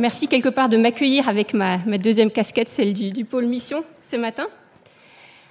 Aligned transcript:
Merci 0.00 0.28
quelque 0.28 0.48
part 0.48 0.70
de 0.70 0.78
m'accueillir 0.78 1.28
avec 1.28 1.52
ma, 1.52 1.76
deuxième 1.98 2.30
casquette, 2.30 2.70
celle 2.70 2.94
du, 2.94 3.26
pôle 3.26 3.44
mission, 3.44 3.84
ce 4.10 4.16
matin. 4.16 4.46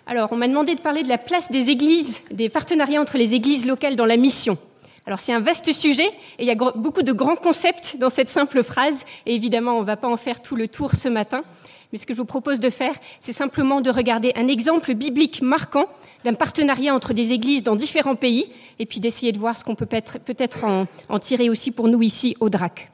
Alors, 0.08 0.32
on 0.32 0.38
m'a 0.38 0.48
demandé 0.48 0.74
de 0.74 0.80
parler 0.80 1.04
de 1.04 1.08
la 1.08 1.20
place 1.20 1.52
des 1.52 1.70
églises, 1.70 2.24
des 2.32 2.50
partenariats 2.50 3.00
entre 3.00 3.20
les 3.20 3.36
églises 3.36 3.68
locales 3.68 3.96
dans 3.96 4.08
la 4.08 4.18
mission. 4.18 4.58
Alors, 5.06 5.20
c'est 5.20 5.34
un 5.34 5.40
vaste 5.40 5.72
sujet 5.72 6.08
et 6.40 6.46
il 6.46 6.48
y 6.48 6.52
a 6.52 6.56
beaucoup 6.56 7.04
de 7.04 7.12
grands 7.12 7.36
concepts 7.36 7.98
dans 8.00 8.10
cette 8.10 8.28
simple 8.28 8.64
phrase. 8.64 9.06
Et 9.28 9.36
évidemment, 9.36 9.78
on 9.78 9.82
ne 9.82 9.86
va 9.86 9.98
pas 9.98 10.08
en 10.08 10.18
faire 10.18 10.42
tout 10.42 10.56
le 10.56 10.68
tour 10.68 10.96
ce 10.96 11.10
matin. 11.10 11.44
Mais 11.92 12.00
ce 12.00 12.08
que 12.08 12.16
je 12.16 12.20
vous 12.20 12.26
propose 12.26 12.60
de 12.60 12.72
faire, 12.72 12.96
c'est 13.20 13.34
simplement 13.34 13.82
de 13.82 13.92
regarder 13.92 14.32
un 14.36 14.48
exemple 14.48 14.96
biblique 14.96 15.44
marquant 15.44 15.86
d'un 16.24 16.34
partenariat 16.34 16.96
entre 16.96 17.14
des 17.14 17.34
églises 17.34 17.62
dans 17.62 17.76
différents 17.76 18.16
pays 18.16 18.50
et 18.80 18.88
puis 18.88 19.00
d'essayer 19.00 19.32
de 19.32 19.38
voir 19.38 19.56
ce 19.56 19.64
qu'on 19.64 19.76
peut 19.76 19.86
peut-être 19.86 20.66
en, 20.66 21.20
tirer 21.20 21.52
aussi 21.52 21.70
pour 21.70 21.88
nous 21.88 22.02
ici 22.02 22.36
au 22.40 22.50
DRAC. 22.50 22.90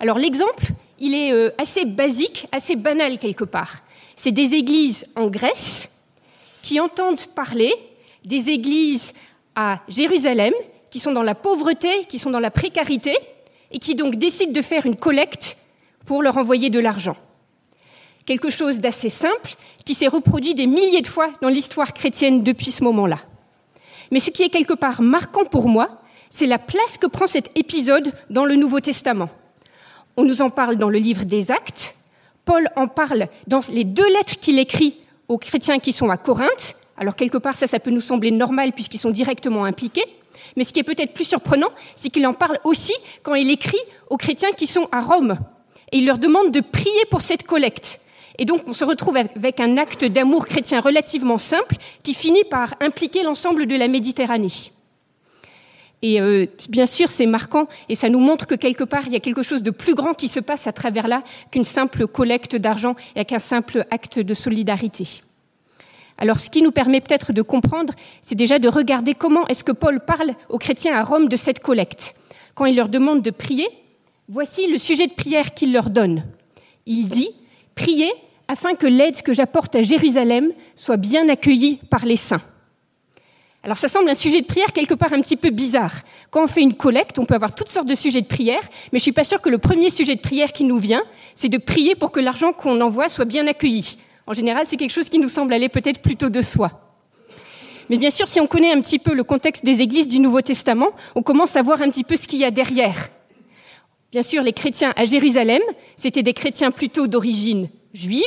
Alors 0.00 0.18
l'exemple, 0.18 0.66
il 0.98 1.14
est 1.14 1.32
euh, 1.32 1.50
assez 1.58 1.84
basique, 1.84 2.46
assez 2.52 2.76
banal 2.76 3.18
quelque 3.18 3.44
part. 3.44 3.82
C'est 4.16 4.32
des 4.32 4.54
églises 4.54 5.06
en 5.16 5.28
Grèce 5.28 5.90
qui 6.62 6.80
entendent 6.80 7.24
parler 7.34 7.72
des 8.24 8.50
églises 8.50 9.12
à 9.54 9.80
Jérusalem, 9.88 10.52
qui 10.90 11.00
sont 11.00 11.12
dans 11.12 11.22
la 11.22 11.34
pauvreté, 11.34 12.04
qui 12.08 12.18
sont 12.18 12.30
dans 12.30 12.40
la 12.40 12.50
précarité, 12.50 13.14
et 13.70 13.78
qui 13.78 13.94
donc 13.94 14.16
décident 14.16 14.52
de 14.52 14.62
faire 14.62 14.86
une 14.86 14.96
collecte 14.96 15.56
pour 16.06 16.22
leur 16.22 16.36
envoyer 16.38 16.70
de 16.70 16.80
l'argent. 16.80 17.16
Quelque 18.24 18.50
chose 18.50 18.78
d'assez 18.78 19.08
simple, 19.08 19.54
qui 19.84 19.94
s'est 19.94 20.06
reproduit 20.06 20.54
des 20.54 20.66
milliers 20.66 21.02
de 21.02 21.06
fois 21.06 21.30
dans 21.40 21.48
l'histoire 21.48 21.92
chrétienne 21.92 22.42
depuis 22.42 22.70
ce 22.70 22.84
moment-là. 22.84 23.18
Mais 24.10 24.20
ce 24.20 24.30
qui 24.30 24.42
est 24.42 24.48
quelque 24.48 24.74
part 24.74 25.02
marquant 25.02 25.44
pour 25.44 25.68
moi, 25.68 26.02
c'est 26.30 26.46
la 26.46 26.58
place 26.58 26.98
que 26.98 27.06
prend 27.06 27.26
cet 27.26 27.50
épisode 27.56 28.12
dans 28.30 28.44
le 28.44 28.56
Nouveau 28.56 28.80
Testament. 28.80 29.30
On 30.18 30.24
nous 30.24 30.42
en 30.42 30.50
parle 30.50 30.78
dans 30.78 30.88
le 30.88 30.98
livre 30.98 31.22
des 31.22 31.52
Actes. 31.52 31.94
Paul 32.44 32.68
en 32.74 32.88
parle 32.88 33.28
dans 33.46 33.60
les 33.70 33.84
deux 33.84 34.08
lettres 34.08 34.40
qu'il 34.40 34.58
écrit 34.58 34.96
aux 35.28 35.38
chrétiens 35.38 35.78
qui 35.78 35.92
sont 35.92 36.10
à 36.10 36.16
Corinthe. 36.16 36.74
Alors 36.96 37.14
quelque 37.14 37.38
part, 37.38 37.54
ça, 37.54 37.68
ça 37.68 37.78
peut 37.78 37.92
nous 37.92 38.00
sembler 38.00 38.32
normal 38.32 38.72
puisqu'ils 38.72 38.98
sont 38.98 39.12
directement 39.12 39.64
impliqués. 39.64 40.04
Mais 40.56 40.64
ce 40.64 40.72
qui 40.72 40.80
est 40.80 40.82
peut-être 40.82 41.14
plus 41.14 41.22
surprenant, 41.22 41.68
c'est 41.94 42.10
qu'il 42.10 42.26
en 42.26 42.34
parle 42.34 42.58
aussi 42.64 42.94
quand 43.22 43.36
il 43.36 43.48
écrit 43.48 43.78
aux 44.10 44.16
chrétiens 44.16 44.50
qui 44.50 44.66
sont 44.66 44.88
à 44.90 45.02
Rome. 45.02 45.38
Et 45.92 45.98
il 45.98 46.06
leur 46.06 46.18
demande 46.18 46.50
de 46.50 46.62
prier 46.62 47.04
pour 47.12 47.20
cette 47.20 47.44
collecte. 47.44 48.00
Et 48.40 48.44
donc 48.44 48.62
on 48.66 48.72
se 48.72 48.84
retrouve 48.84 49.18
avec 49.18 49.60
un 49.60 49.76
acte 49.76 50.04
d'amour 50.04 50.46
chrétien 50.46 50.80
relativement 50.80 51.38
simple 51.38 51.76
qui 52.02 52.14
finit 52.14 52.42
par 52.42 52.74
impliquer 52.80 53.22
l'ensemble 53.22 53.66
de 53.66 53.76
la 53.76 53.86
Méditerranée. 53.86 54.72
Et 56.02 56.20
euh, 56.20 56.46
bien 56.68 56.86
sûr, 56.86 57.10
c'est 57.10 57.26
marquant 57.26 57.66
et 57.88 57.94
ça 57.94 58.08
nous 58.08 58.20
montre 58.20 58.46
que 58.46 58.54
quelque 58.54 58.84
part, 58.84 59.06
il 59.06 59.12
y 59.12 59.16
a 59.16 59.20
quelque 59.20 59.42
chose 59.42 59.62
de 59.62 59.70
plus 59.70 59.94
grand 59.94 60.14
qui 60.14 60.28
se 60.28 60.40
passe 60.40 60.66
à 60.66 60.72
travers 60.72 61.08
là 61.08 61.24
qu'une 61.50 61.64
simple 61.64 62.06
collecte 62.06 62.54
d'argent 62.54 62.94
et 63.16 63.24
qu'un 63.24 63.40
simple 63.40 63.84
acte 63.90 64.18
de 64.20 64.34
solidarité. 64.34 65.22
Alors, 66.18 66.40
ce 66.40 66.50
qui 66.50 66.62
nous 66.62 66.72
permet 66.72 67.00
peut-être 67.00 67.32
de 67.32 67.42
comprendre, 67.42 67.94
c'est 68.22 68.34
déjà 68.34 68.58
de 68.58 68.68
regarder 68.68 69.14
comment 69.14 69.46
est-ce 69.46 69.64
que 69.64 69.72
Paul 69.72 70.00
parle 70.00 70.34
aux 70.48 70.58
chrétiens 70.58 70.96
à 70.96 71.04
Rome 71.04 71.28
de 71.28 71.36
cette 71.36 71.60
collecte. 71.60 72.14
Quand 72.54 72.66
il 72.66 72.76
leur 72.76 72.88
demande 72.88 73.22
de 73.22 73.30
prier, 73.30 73.68
voici 74.28 74.66
le 74.66 74.78
sujet 74.78 75.06
de 75.06 75.14
prière 75.14 75.54
qu'il 75.54 75.72
leur 75.72 75.90
donne. 75.90 76.24
Il 76.86 77.06
dit 77.06 77.30
Priez 77.76 78.10
afin 78.48 78.74
que 78.74 78.86
l'aide 78.86 79.22
que 79.22 79.32
j'apporte 79.32 79.76
à 79.76 79.82
Jérusalem 79.82 80.52
soit 80.74 80.96
bien 80.96 81.28
accueillie 81.28 81.80
par 81.90 82.04
les 82.04 82.16
saints. 82.16 82.42
Alors 83.64 83.76
ça 83.76 83.88
semble 83.88 84.08
un 84.08 84.14
sujet 84.14 84.40
de 84.40 84.46
prière 84.46 84.72
quelque 84.72 84.94
part 84.94 85.12
un 85.12 85.20
petit 85.20 85.36
peu 85.36 85.50
bizarre. 85.50 85.92
Quand 86.30 86.44
on 86.44 86.46
fait 86.46 86.62
une 86.62 86.74
collecte, 86.74 87.18
on 87.18 87.24
peut 87.24 87.34
avoir 87.34 87.54
toutes 87.54 87.70
sortes 87.70 87.88
de 87.88 87.94
sujets 87.94 88.20
de 88.20 88.26
prière, 88.26 88.62
mais 88.92 88.98
je 88.98 89.02
suis 89.02 89.12
pas 89.12 89.24
sûre 89.24 89.40
que 89.40 89.48
le 89.48 89.58
premier 89.58 89.90
sujet 89.90 90.14
de 90.14 90.20
prière 90.20 90.52
qui 90.52 90.64
nous 90.64 90.78
vient, 90.78 91.02
c'est 91.34 91.48
de 91.48 91.58
prier 91.58 91.94
pour 91.94 92.12
que 92.12 92.20
l'argent 92.20 92.52
qu'on 92.52 92.80
envoie 92.80 93.08
soit 93.08 93.24
bien 93.24 93.46
accueilli. 93.46 93.98
En 94.26 94.32
général, 94.32 94.66
c'est 94.66 94.76
quelque 94.76 94.92
chose 94.92 95.08
qui 95.08 95.18
nous 95.18 95.28
semble 95.28 95.52
aller 95.52 95.68
peut-être 95.68 96.02
plutôt 96.02 96.28
de 96.28 96.40
soi. 96.40 96.80
Mais 97.90 97.96
bien 97.96 98.10
sûr, 98.10 98.28
si 98.28 98.40
on 98.40 98.46
connaît 98.46 98.70
un 98.70 98.80
petit 98.80 98.98
peu 98.98 99.14
le 99.14 99.24
contexte 99.24 99.64
des 99.64 99.80
églises 99.80 100.08
du 100.08 100.20
Nouveau 100.20 100.42
Testament, 100.42 100.90
on 101.14 101.22
commence 101.22 101.56
à 101.56 101.62
voir 101.62 101.80
un 101.82 101.90
petit 101.90 102.04
peu 102.04 102.16
ce 102.16 102.26
qu'il 102.28 102.38
y 102.38 102.44
a 102.44 102.50
derrière. 102.50 103.08
Bien 104.12 104.22
sûr, 104.22 104.42
les 104.42 104.52
chrétiens 104.52 104.92
à 104.96 105.04
Jérusalem, 105.04 105.62
c'était 105.96 106.22
des 106.22 106.34
chrétiens 106.34 106.70
plutôt 106.70 107.06
d'origine 107.06 107.68
juive. 107.92 108.24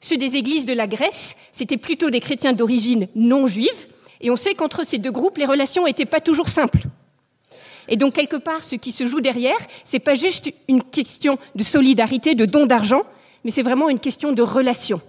Ceux 0.00 0.16
des 0.16 0.36
églises 0.36 0.64
de 0.64 0.72
la 0.72 0.86
Grèce, 0.86 1.36
c'était 1.52 1.76
plutôt 1.76 2.10
des 2.10 2.20
chrétiens 2.20 2.52
d'origine 2.52 3.08
non 3.14 3.46
juive. 3.46 3.86
Et 4.22 4.30
on 4.30 4.36
sait 4.36 4.54
qu'entre 4.54 4.86
ces 4.86 4.98
deux 4.98 5.10
groupes, 5.10 5.36
les 5.36 5.44
relations 5.44 5.84
n'étaient 5.84 6.06
pas 6.06 6.20
toujours 6.20 6.48
simples. 6.48 6.82
Et 7.88 7.96
donc, 7.96 8.14
quelque 8.14 8.36
part, 8.36 8.62
ce 8.62 8.76
qui 8.76 8.92
se 8.92 9.06
joue 9.06 9.20
derrière, 9.20 9.58
ce 9.84 9.96
n'est 9.96 10.00
pas 10.00 10.14
juste 10.14 10.50
une 10.68 10.82
question 10.82 11.38
de 11.54 11.62
solidarité, 11.64 12.34
de 12.34 12.46
don 12.46 12.66
d'argent, 12.66 13.02
mais 13.44 13.50
c'est 13.50 13.62
vraiment 13.62 13.88
une 13.88 13.98
question 13.98 14.32
de 14.32 14.42
relation. 14.42 15.00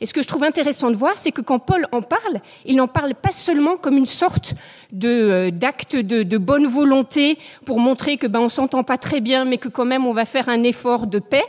Et 0.00 0.06
ce 0.06 0.12
que 0.12 0.22
je 0.22 0.28
trouve 0.28 0.42
intéressant 0.42 0.90
de 0.90 0.96
voir, 0.96 1.16
c'est 1.16 1.30
que 1.30 1.40
quand 1.40 1.60
Paul 1.60 1.86
en 1.92 2.02
parle, 2.02 2.40
il 2.64 2.76
n'en 2.76 2.88
parle 2.88 3.14
pas 3.14 3.30
seulement 3.30 3.76
comme 3.76 3.96
une 3.96 4.06
sorte 4.06 4.54
euh, 5.04 5.50
d'acte 5.52 5.94
de, 5.94 6.24
de, 6.24 6.38
bonne 6.38 6.66
volonté 6.66 7.38
pour 7.64 7.78
montrer 7.78 8.16
que 8.16 8.26
ben, 8.26 8.40
on 8.40 8.48
s'entend 8.48 8.82
pas 8.82 8.98
très 8.98 9.20
bien, 9.20 9.44
mais 9.44 9.56
que 9.56 9.68
quand 9.68 9.84
même 9.84 10.04
on 10.04 10.12
va 10.12 10.24
faire 10.24 10.48
un 10.48 10.64
effort 10.64 11.06
de 11.06 11.20
paix. 11.20 11.44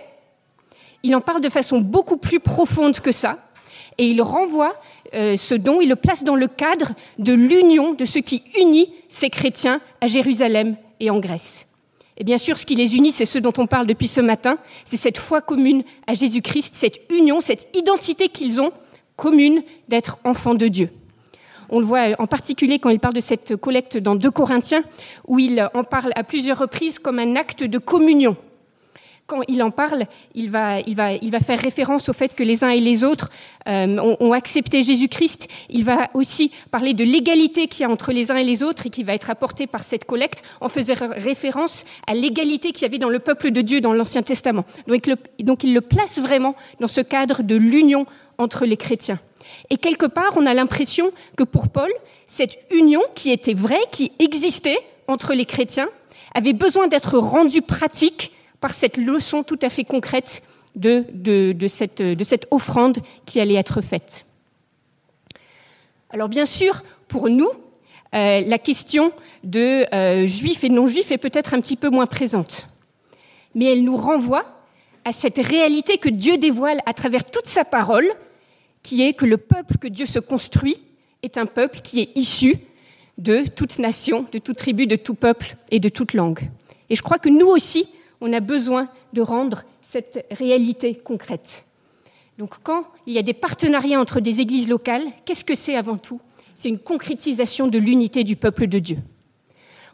Il 1.01 1.16
en 1.16 1.22
parle 1.22 1.41
de 1.41 1.50
façon 1.50 1.81
beaucoup 1.81 2.17
plus 2.17 2.39
profonde 2.39 3.00
que 3.00 3.11
ça, 3.11 3.39
et 3.97 4.07
il 4.07 4.22
renvoie 4.22 4.75
euh, 5.13 5.38
ce 5.38 5.55
don, 5.55 5.81
il 5.81 5.89
le 5.89 5.95
place 5.95 6.23
dans 6.23 6.35
le 6.35 6.47
cadre 6.47 6.93
de 7.19 7.33
l'union 7.33 7.93
de 7.93 8.05
ce 8.05 8.19
qui 8.19 8.43
unit 8.59 8.93
ces 9.09 9.29
chrétiens 9.29 9.81
à 10.01 10.07
Jérusalem 10.07 10.75
et 10.99 11.09
en 11.09 11.19
Grèce. 11.19 11.67
Et 12.17 12.23
bien 12.23 12.38
sûr, 12.38 12.57
ce 12.57 12.66
qui 12.66 12.75
les 12.75 12.95
unit, 12.95 13.11
c'est 13.11 13.25
ce 13.25 13.39
dont 13.39 13.53
on 13.57 13.67
parle 13.67 13.88
depuis 13.88 14.07
ce 14.07 14.21
matin, 14.21 14.57
c'est 14.85 14.97
cette 14.97 15.17
foi 15.17 15.41
commune 15.41 15.83
à 16.07 16.13
Jésus-Christ, 16.13 16.73
cette 16.73 17.01
union, 17.11 17.41
cette 17.41 17.75
identité 17.75 18.29
qu'ils 18.29 18.61
ont 18.61 18.71
commune 19.17 19.63
d'être 19.89 20.17
enfants 20.23 20.55
de 20.55 20.67
Dieu. 20.67 20.89
On 21.69 21.79
le 21.79 21.85
voit 21.85 22.09
en 22.19 22.27
particulier 22.27 22.79
quand 22.79 22.89
il 22.89 22.99
parle 22.99 23.16
de 23.16 23.19
cette 23.19 23.55
collecte 23.55 23.97
dans 23.97 24.16
2 24.16 24.31
Corinthiens, 24.31 24.83
où 25.27 25.39
il 25.39 25.67
en 25.73 25.83
parle 25.83 26.11
à 26.16 26.23
plusieurs 26.23 26.59
reprises 26.59 26.99
comme 26.99 27.19
un 27.19 27.35
acte 27.35 27.63
de 27.63 27.77
communion 27.79 28.37
quand 29.27 29.41
il 29.47 29.63
en 29.63 29.71
parle, 29.71 30.05
il 30.35 30.51
va, 30.51 30.81
faire 31.43 31.59
référence 31.59 32.09
au 32.09 32.13
fait 32.13 32.35
que 32.35 32.43
les 32.43 32.63
uns 32.63 32.69
et 32.69 32.79
les 32.79 33.03
autres 33.03 33.31
euh, 33.67 34.15
ont, 34.19 34.33
accepté 34.33 34.83
Jésus-Christ. 34.83 35.47
Il 35.69 35.83
va 35.83 36.09
aussi 36.13 36.51
parler 36.69 36.93
de 36.93 37.03
l'égalité 37.03 37.67
qu'il 37.67 37.81
y 37.81 37.85
a 37.85 37.89
entre 37.89 38.11
les 38.11 38.31
uns 38.31 38.35
et 38.35 38.43
les 38.43 38.61
autres 38.61 38.85
et 38.85 38.89
qui 38.89 39.03
va 39.03 39.15
être 39.15 39.31
apportée 39.31 39.65
par 39.65 39.83
cette 39.83 40.05
collecte 40.05 40.43
en 40.61 40.69
faisant 40.69 40.93
référence 41.17 41.85
à 42.05 42.13
l'égalité 42.13 42.71
qu'il 42.71 42.83
y 42.83 42.85
avait 42.85 42.99
dans 42.99 43.09
le 43.09 43.19
peuple 43.19 43.49
de 43.49 43.61
Dieu 43.61 43.81
dans 43.81 43.93
l'Ancien 43.93 44.21
Testament. 44.21 44.65
Donc, 44.87 45.09
donc 45.39 45.63
il 45.63 45.73
le 45.73 45.81
place 45.81 46.19
vraiment 46.19 46.55
dans 46.79 46.87
ce 46.87 47.01
cadre 47.01 47.41
de 47.41 47.55
l'union 47.55 48.05
entre 48.37 48.65
les 48.65 48.77
chrétiens. 48.77 49.19
Et 49.71 49.77
quelque 49.77 50.05
part, 50.05 50.33
on 50.35 50.45
a 50.45 50.53
l'impression 50.53 51.11
que 51.35 51.43
pour 51.43 51.69
Paul, 51.69 51.91
cette 52.27 52.57
union 52.71 53.01
qui 53.15 53.31
était 53.31 53.53
vraie, 53.53 53.81
qui 53.91 54.11
existait 54.19 54.79
entre 55.07 55.33
les 55.33 55.45
chrétiens, 55.45 55.87
avait 56.35 56.53
besoin 56.53 56.87
d'être 56.87 57.17
rendue 57.17 57.61
pratique 57.61 58.31
par 58.59 58.73
cette 58.73 58.97
leçon 58.97 59.43
tout 59.43 59.59
à 59.61 59.69
fait 59.69 59.83
concrète 59.83 60.43
de, 60.75 61.67
cette, 61.67 62.47
offrande 62.51 62.99
qui 63.25 63.39
allait 63.39 63.55
être 63.55 63.81
faite. 63.81 64.25
Alors 66.09 66.29
bien 66.29 66.45
sûr, 66.45 66.83
pour 67.07 67.29
nous, 67.29 67.49
euh, 68.13 68.41
la 68.41 68.57
question 68.57 69.11
de 69.43 69.85
euh, 69.93 70.27
juifs 70.27 70.63
et 70.63 70.69
non-juifs 70.69 71.11
est 71.11 71.17
peut-être 71.17 71.53
un 71.53 71.61
petit 71.61 71.75
peu 71.75 71.89
moins 71.89 72.05
présente, 72.05 72.67
mais 73.53 73.66
elle 73.66 73.83
nous 73.83 73.95
renvoie 73.95 74.45
à 75.03 75.11
cette 75.11 75.37
réalité 75.37 75.97
que 75.97 76.09
Dieu 76.09 76.37
dévoile 76.37 76.81
à 76.85 76.93
travers 76.93 77.23
toute 77.25 77.47
sa 77.47 77.63
parole, 77.63 78.07
qui 78.81 79.01
est 79.01 79.13
que 79.13 79.25
le 79.25 79.37
peuple 79.37 79.77
que 79.77 79.87
Dieu 79.87 80.05
se 80.05 80.19
construit 80.19 80.77
est 81.23 81.37
un 81.37 81.45
peuple 81.45 81.79
qui 81.81 82.01
est 82.01 82.09
issu 82.16 82.57
de 83.17 83.45
toute 83.47 83.79
nation, 83.79 84.25
de 84.31 84.39
toute 84.39 84.57
tribu, 84.57 84.87
de 84.87 84.95
tout 84.95 85.13
peuple 85.13 85.55
et 85.72 85.79
de 85.79 85.89
toute 85.89 86.13
langue. 86.13 86.49
Et 86.89 86.95
je 86.95 87.01
crois 87.01 87.17
que 87.17 87.29
nous 87.29 87.47
aussi, 87.47 87.87
on 88.21 88.33
a 88.33 88.39
besoin 88.39 88.89
de 89.13 89.21
rendre 89.21 89.63
cette 89.81 90.25
réalité 90.31 90.95
concrète. 90.95 91.66
Donc 92.37 92.55
quand 92.63 92.85
il 93.07 93.13
y 93.13 93.17
a 93.17 93.23
des 93.23 93.34
partenariats 93.34 93.99
entre 93.99 94.19
des 94.19 94.41
églises 94.41 94.67
locales, 94.67 95.05
qu'est-ce 95.25 95.45
que 95.45 95.55
c'est 95.55 95.75
avant 95.75 95.97
tout? 95.97 96.19
C'est 96.55 96.69
une 96.69 96.79
concrétisation 96.79 97.67
de 97.67 97.78
l'unité 97.78 98.23
du 98.23 98.35
peuple 98.35 98.67
de 98.67 98.79
Dieu. 98.79 98.97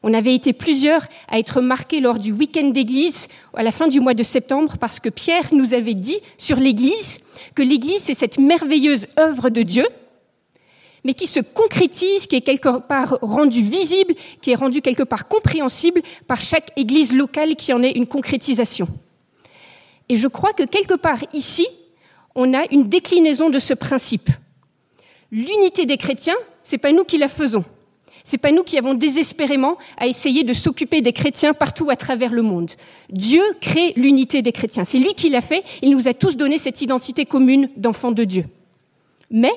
On 0.03 0.13
avait 0.13 0.33
été 0.33 0.51
plusieurs 0.51 1.05
à 1.27 1.37
être 1.37 1.61
marqués 1.61 1.99
lors 1.99 2.17
du 2.17 2.31
week-end 2.31 2.69
d'église 2.69 3.27
à 3.53 3.61
la 3.61 3.71
fin 3.71 3.87
du 3.87 3.99
mois 3.99 4.15
de 4.15 4.23
septembre 4.23 4.77
parce 4.79 4.99
que 4.99 5.09
Pierre 5.09 5.53
nous 5.53 5.75
avait 5.75 5.93
dit 5.93 6.19
sur 6.39 6.57
l'église 6.57 7.19
que 7.53 7.61
l'église, 7.61 8.01
c'est 8.01 8.15
cette 8.15 8.39
merveilleuse 8.39 9.07
œuvre 9.19 9.49
de 9.49 9.61
Dieu 9.61 9.85
mais 11.03 11.13
qui 11.13 11.27
se 11.27 11.39
concrétise, 11.39 12.27
qui 12.27 12.35
est 12.35 12.41
quelque 12.41 12.79
part 12.79 13.17
rendu 13.21 13.61
visible, 13.61 14.13
qui 14.41 14.51
est 14.51 14.55
rendu 14.55 14.81
quelque 14.81 15.03
part 15.03 15.27
compréhensible 15.27 16.01
par 16.27 16.41
chaque 16.41 16.71
église 16.75 17.13
locale 17.13 17.55
qui 17.55 17.73
en 17.73 17.81
est 17.81 17.91
une 17.91 18.07
concrétisation. 18.07 18.87
Et 20.09 20.15
je 20.15 20.27
crois 20.27 20.53
que 20.53 20.63
quelque 20.63 20.95
part 20.95 21.23
ici, 21.33 21.67
on 22.35 22.53
a 22.53 22.63
une 22.71 22.89
déclinaison 22.89 23.49
de 23.49 23.59
ce 23.59 23.73
principe. 23.73 24.29
L'unité 25.31 25.85
des 25.85 25.97
chrétiens, 25.97 26.35
ce 26.63 26.73
n'est 26.75 26.79
pas 26.79 26.91
nous 26.91 27.03
qui 27.03 27.17
la 27.17 27.29
faisons, 27.29 27.63
C'est 28.23 28.37
pas 28.37 28.51
nous 28.51 28.63
qui 28.63 28.77
avons 28.77 28.93
désespérément 28.93 29.77
à 29.97 30.07
essayer 30.07 30.43
de 30.43 30.53
s'occuper 30.53 31.01
des 31.01 31.13
chrétiens 31.13 31.53
partout 31.53 31.89
à 31.89 31.95
travers 31.95 32.31
le 32.31 32.41
monde. 32.41 32.71
Dieu 33.09 33.41
crée 33.59 33.93
l'unité 33.95 34.41
des 34.41 34.51
chrétiens. 34.51 34.83
C'est 34.83 34.99
lui 34.99 35.13
qui 35.15 35.29
l'a 35.29 35.41
fait. 35.41 35.63
Il 35.81 35.91
nous 35.91 36.07
a 36.07 36.13
tous 36.13 36.37
donné 36.37 36.57
cette 36.57 36.81
identité 36.81 37.25
commune 37.25 37.69
d'enfants 37.77 38.11
de 38.11 38.23
Dieu. 38.23 38.45
Mais 39.29 39.53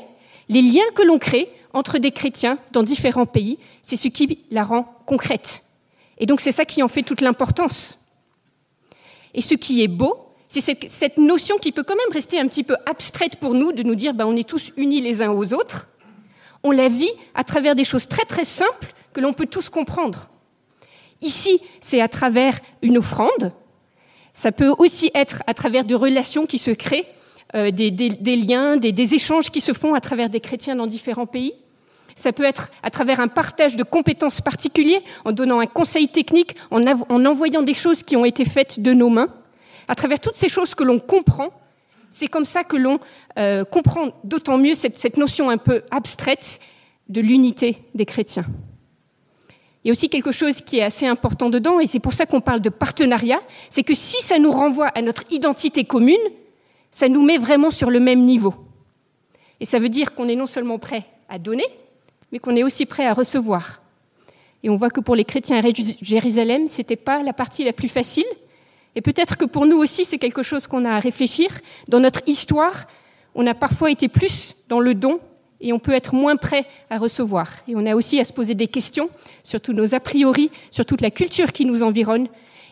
les 0.49 0.62
liens 0.62 0.91
que 0.94 1.02
l'on 1.02 1.19
crée 1.19 1.49
entre 1.73 1.99
des 1.99 2.12
chrétiens 2.12 2.58
dans 2.73 2.82
différents 2.82 3.26
pays, 3.26 3.58
c'est 3.82 3.96
ce 3.96 4.08
qui 4.08 4.44
la 4.50 4.62
rend 4.62 4.85
concrète. 5.06 5.64
Et 6.19 6.26
donc 6.26 6.41
c'est 6.41 6.52
ça 6.52 6.64
qui 6.64 6.82
en 6.82 6.88
fait 6.88 7.02
toute 7.02 7.20
l'importance. 7.20 7.99
Et 9.35 9.41
ce 9.41 9.55
qui 9.55 9.82
est 9.82 9.88
beau, 9.88 10.29
c'est 10.49 10.88
cette 10.88 11.19
notion 11.19 11.58
qui 11.58 11.73
peut 11.73 11.82
quand 11.82 11.96
même 11.96 12.12
rester 12.12 12.38
un 12.38 12.46
petit 12.46 12.62
peu 12.62 12.76
abstraite 12.87 13.37
pour 13.37 13.55
nous, 13.55 13.73
de 13.73 13.82
nous 13.82 13.96
dire 13.96 14.14
ben, 14.14 14.26
on 14.26 14.37
est 14.37 14.49
tous 14.49 14.73
unis 14.76 15.00
les 15.00 15.23
uns 15.23 15.32
aux 15.32 15.52
autres. 15.52 15.88
On 16.62 16.70
la 16.70 16.88
vit 16.88 17.11
à 17.35 17.44
travers 17.44 17.75
des 17.75 17.85
choses 17.85 18.06
très 18.06 18.25
très 18.25 18.44
simples 18.44 18.94
que 19.12 19.20
l'on 19.20 19.32
peut 19.32 19.46
tous 19.46 19.69
comprendre. 19.69 20.29
Ici, 21.20 21.61
c'est 21.81 22.00
à 22.00 22.08
travers 22.08 22.58
une 22.82 22.99
offrande. 22.99 23.52
Ça 24.32 24.52
peut 24.52 24.73
aussi 24.79 25.11
être 25.14 25.43
à 25.46 25.55
travers 25.55 25.85
de 25.85 25.94
relations 25.94 26.46
qui 26.46 26.58
se 26.58 26.70
créent, 26.70 27.06
euh, 27.55 27.70
des, 27.70 27.91
liens, 28.37 28.76
des 28.76 29.14
échanges 29.14 29.50
qui 29.50 29.61
se 29.61 29.73
font 29.73 29.94
à 29.94 30.00
travers 30.00 30.29
des 30.29 30.41
chrétiens 30.41 30.76
dans 30.76 30.87
différents 30.87 31.26
pays. 31.26 31.55
Ça 32.14 32.32
peut 32.32 32.44
être 32.44 32.70
à 32.82 32.91
travers 32.91 33.20
un 33.20 33.29
partage 33.29 33.76
de 33.76 33.82
compétences 33.82 34.41
particuliers, 34.41 35.02
en 35.25 35.32
donnant 35.32 35.61
un 35.61 35.67
conseil 35.67 36.08
technique, 36.08 36.56
en, 36.70 36.85
envoyant 36.87 37.62
des 37.62 37.75
choses 37.75 38.02
qui 38.02 38.17
ont 38.17 38.25
été 38.25 38.44
faites 38.44 38.81
de 38.81 38.93
nos 38.93 39.08
mains. 39.08 39.29
À 39.88 39.94
travers 39.94 40.20
toutes 40.20 40.37
ces 40.37 40.49
choses 40.49 40.75
que 40.75 40.85
l'on 40.85 40.99
comprend, 40.99 41.50
c'est 42.11 42.29
comme 42.29 42.44
ça 42.44 42.62
que 42.62 42.76
l'on 42.76 43.00
euh, 43.38 43.64
comprend 43.64 44.12
d'autant 44.23 44.56
mieux 44.56 44.75
cette, 44.75 45.17
notion 45.17 45.50
un 45.50 45.58
peu 45.58 45.82
abstraite 45.91 46.61
de 47.08 47.20
l'unité 47.20 47.79
des 47.94 48.06
chrétiens. 48.06 48.46
Il 49.82 49.88
y 49.88 49.91
a 49.91 49.93
aussi 49.93 50.08
quelque 50.08 50.32
chose 50.32 50.62
qui 50.62 50.79
est 50.79 50.82
assez 50.82 51.06
important 51.06 51.50
dedans, 51.50 51.81
et 51.81 51.87
c'est 51.87 51.99
pour 51.99 52.14
ça 52.14 52.25
qu'on 52.25 52.41
parle 52.41 52.61
de 52.61 52.70
partenariat, 52.70 53.41
c'est 53.69 53.82
que 53.82 53.93
si 53.93 54.23
ça 54.23 54.38
nous 54.38 54.52
renvoie 54.52 54.88
à 54.88 55.02
notre 55.02 55.25
identité 55.31 55.85
commune, 55.85 56.17
ça 56.94 57.08
nous 57.08 57.23
met 57.23 57.38
vraiment 57.38 57.73
sur 57.73 57.91
le 57.91 57.99
même 57.99 58.25
niveau. 58.25 58.55
Et 59.58 59.64
ça 59.64 59.81
veut 59.81 59.88
dire 59.88 60.14
qu'on 60.14 60.29
est 60.29 60.37
non 60.37 60.46
seulement 60.46 60.79
prêt 60.79 61.05
à 61.29 61.41
donner, 61.41 61.67
mais 62.31 62.38
qu'on 62.38 62.55
est 62.55 62.62
aussi 62.62 62.87
prêt 62.87 63.05
à 63.05 63.12
recevoir. 63.12 63.82
Et 64.62 64.70
on 64.70 64.76
voit 64.76 64.91
que 64.91 65.00
pour 65.00 65.17
les 65.17 65.25
chrétiens 65.25 65.58
à 65.58 65.62
Jérusalem, 66.02 66.69
ce 66.69 66.79
n'était 66.79 66.94
pas 66.94 67.20
la 67.25 67.32
partie 67.32 67.64
la 67.64 67.73
plus 67.73 67.88
facile. 67.88 68.25
Et 68.94 69.00
peut-être 69.00 69.37
que 69.37 69.44
pour 69.44 69.67
nous 69.67 69.76
aussi, 69.76 70.05
c'est 70.05 70.19
quelque 70.19 70.44
chose 70.44 70.69
qu'on 70.69 70.85
a 70.85 70.93
à 70.93 71.00
réfléchir. 71.00 71.49
Dans 71.88 71.99
notre 71.99 72.20
histoire, 72.29 72.87
on 73.35 73.44
a 73.49 73.55
parfois 73.55 73.91
été 73.91 74.06
plus 74.06 74.55
dans 74.69 74.79
le 74.79 74.94
don 74.94 75.19
et 75.61 75.73
on 75.73 75.81
peut 75.81 75.93
être 75.93 76.14
moins 76.14 76.37
prêt 76.37 76.64
à 76.91 76.99
recevoir. 76.99 77.49
Et 77.67 77.75
on 77.75 77.87
a 77.87 77.96
aussi 77.96 78.20
à 78.20 78.25
se 78.25 78.32
poser 78.32 78.55
des 78.55 78.69
questions 78.69 79.11
sur 79.43 79.61
tous 79.61 79.73
nos 79.73 79.96
a 79.96 80.00
priori, 80.00 80.49
sur 80.70 80.87
toute 80.87 81.00
la 81.00 81.11
culture 81.11 81.50
qui 81.50 81.64
nous 81.64 81.82
environne, 81.82 82.29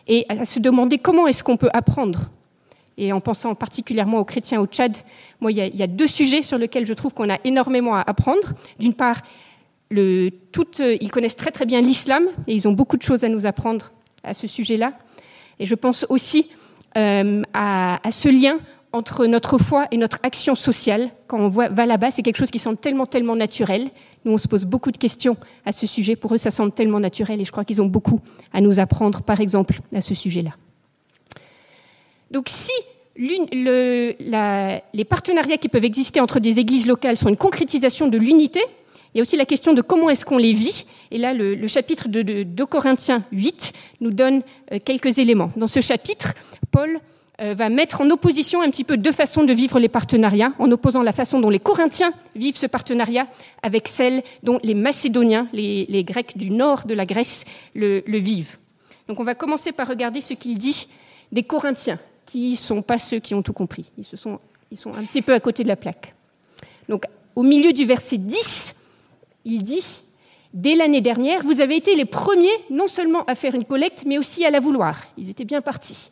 et 0.07 0.25
à 0.29 0.45
se 0.45 0.59
demander 0.59 0.97
comment 0.97 1.27
est-ce 1.27 1.43
qu'on 1.43 1.57
peut 1.57 1.71
apprendre. 1.73 2.29
Et 2.97 3.11
en 3.11 3.19
pensant 3.19 3.55
particulièrement 3.55 4.19
aux 4.19 4.25
chrétiens 4.25 4.61
au 4.61 4.67
Tchad, 4.67 4.95
moi, 5.41 5.51
il 5.51 5.57
y, 5.57 5.83
a, 5.83 5.87
deux 5.87 6.07
sujets 6.07 6.41
sur 6.41 6.57
lesquels 6.57 6.85
je 6.85 6.93
trouve 6.93 7.13
qu'on 7.13 7.29
a 7.29 7.39
énormément 7.43 7.95
à 7.95 8.01
apprendre. 8.01 8.53
D'une 8.79 8.93
part, 8.93 9.21
ils 9.91 11.11
connaissent 11.11 11.35
très 11.35 11.51
très 11.51 11.65
bien 11.65 11.81
l'islam 11.81 12.23
et 12.47 12.53
ils 12.53 12.67
ont 12.67 12.73
beaucoup 12.73 12.97
de 12.97 13.01
choses 13.01 13.23
à 13.23 13.29
nous 13.29 13.45
apprendre 13.45 13.91
à 14.23 14.33
ce 14.33 14.47
sujet-là. 14.47 14.93
Et 15.59 15.65
je 15.65 15.75
pense 15.75 16.05
aussi 16.09 16.49
euh, 16.97 17.41
à, 17.53 17.99
ce 18.11 18.29
lien 18.29 18.57
entre 18.91 19.25
notre 19.25 19.57
foi 19.57 19.87
et 19.91 19.97
notre 19.97 20.19
action 20.21 20.55
sociale. 20.55 21.09
Quand 21.27 21.39
on 21.39 21.49
va 21.49 21.85
là-bas, 21.85 22.11
c'est 22.11 22.21
quelque 22.21 22.37
chose 22.37 22.51
qui 22.51 22.59
semble 22.59 22.77
tellement, 22.77 23.07
tellement 23.07 23.35
naturel. 23.35 23.89
Nous, 24.23 24.31
on 24.31 24.37
se 24.37 24.47
pose 24.47 24.65
beaucoup 24.65 24.91
de 24.91 24.97
questions 24.97 25.35
à 25.65 25.71
ce 25.71 25.87
sujet. 25.87 26.15
Pour 26.15 26.33
eux, 26.33 26.37
ça 26.37 26.51
semble 26.51 26.71
tellement 26.71 26.99
naturel 26.99 27.41
et 27.41 27.45
je 27.45 27.51
crois 27.51 27.65
qu'ils 27.65 27.81
ont 27.81 27.87
beaucoup 27.87 28.19
à 28.53 28.61
nous 28.61 28.79
apprendre, 28.79 29.23
par 29.23 29.41
exemple, 29.41 29.79
à 29.93 30.01
ce 30.01 30.13
sujet-là. 30.13 30.51
Donc 32.31 32.49
si 32.49 32.71
les 33.15 35.05
partenariats 35.07 35.57
qui 35.57 35.69
peuvent 35.69 35.85
exister 35.85 36.19
entre 36.19 36.39
des 36.39 36.59
églises 36.59 36.87
locales 36.87 37.17
sont 37.17 37.29
une 37.29 37.37
concrétisation 37.37 38.07
de 38.07 38.17
l'unité, 38.17 38.61
il 39.13 39.19
y 39.19 39.21
a 39.21 39.23
aussi 39.23 39.37
la 39.37 39.45
question 39.45 39.73
de 39.73 39.81
comment 39.81 40.09
est-ce 40.09 40.25
qu'on 40.25 40.37
les 40.37 40.53
vit. 40.53 40.85
Et 41.11 41.19
là, 41.19 41.33
le, 41.33 41.67
chapitre 41.67 42.07
de, 42.07 42.43
2 42.43 42.65
Corinthiens 42.65 43.23
8 43.31 43.73
nous 44.01 44.09
donne 44.09 44.41
euh, 44.71 44.79
quelques 44.83 45.19
éléments. 45.19 45.51
Dans 45.55 45.67
ce 45.67 45.81
chapitre, 45.81 46.33
Paul 46.71 46.99
euh, 47.41 47.53
va 47.53 47.69
mettre 47.69 48.01
en 48.01 48.09
opposition 48.09 48.61
un 48.61 48.71
petit 48.71 48.83
peu 48.83 48.97
deux 48.97 49.11
façons 49.11 49.43
de 49.43 49.53
vivre 49.53 49.79
les 49.79 49.87
partenariats, 49.87 50.53
en 50.57 50.71
opposant 50.71 51.03
la 51.03 51.11
façon 51.11 51.39
dont 51.39 51.51
les 51.51 51.59
Corinthiens 51.59 52.13
vivent 52.35 52.57
ce 52.57 52.65
partenariat 52.65 53.27
avec 53.61 53.87
celle 53.87 54.23
dont 54.41 54.59
les 54.63 54.73
Macédoniens, 54.73 55.47
les, 55.53 56.03
Grecs 56.03 56.37
du 56.37 56.49
nord 56.49 56.85
de 56.85 56.95
la 56.95 57.05
Grèce, 57.05 57.45
le, 57.75 58.03
vivent. 58.07 58.57
Donc 59.07 59.19
on 59.19 59.23
va 59.23 59.35
commencer 59.35 59.71
par 59.71 59.87
regarder 59.87 60.21
ce 60.21 60.33
qu'il 60.33 60.57
dit 60.57 60.87
des 61.31 61.43
Corinthiens, 61.43 61.99
qui 62.33 62.49
ne 62.49 62.55
sont 62.55 62.81
pas 62.81 62.97
ceux 62.97 63.19
qui 63.19 63.35
ont 63.35 63.43
tout 63.43 63.53
compris. 63.53 63.91
Ils, 63.95 64.03
sont, 64.03 64.39
ils 64.71 64.77
sont 64.77 64.91
un 64.91 65.03
petit 65.03 65.21
peu 65.21 65.33
à 65.33 65.39
côté 65.39 65.61
de 65.61 65.67
la 65.67 65.75
plaque. 65.75 66.15
Donc 66.89 67.03
au 67.35 67.43
milieu 67.43 67.73
du 67.73 67.85
verset 67.85 68.17
10, 68.17 68.73
il 69.45 69.61
dit 69.61 70.01
Dès 70.51 70.73
l'année 70.73 71.01
dernière, 71.01 71.43
vous 71.43 71.61
avez 71.61 71.75
été 71.75 71.95
les 71.95 72.05
premiers 72.05 72.57
non 72.71 72.87
seulement 72.87 73.23
à 73.25 73.35
faire 73.35 73.53
une 73.53 73.65
collecte, 73.65 74.03
mais 74.07 74.17
aussi 74.17 74.43
à 74.45 74.49
la 74.49 74.59
vouloir. 74.59 75.03
Ils 75.15 75.29
étaient 75.29 75.45
bien 75.45 75.61
partis. 75.61 76.09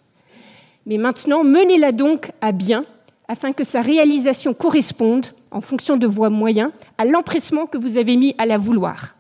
Mais 0.85 0.97
maintenant, 0.97 1.43
menez-la 1.43 1.91
donc 1.91 2.31
à 2.39 2.51
bien, 2.51 2.85
afin 3.27 3.51
que 3.51 3.63
sa 3.63 3.81
réalisation 3.81 4.53
corresponde, 4.53 5.25
en 5.49 5.61
fonction 5.61 5.97
de 5.97 6.05
vos 6.05 6.29
moyens, 6.29 6.71
à 6.99 7.05
l'empressement 7.05 7.65
que 7.65 7.79
vous 7.79 7.97
avez 7.97 8.15
mis 8.15 8.35
à 8.37 8.45
la 8.45 8.59
vouloir. 8.59 9.15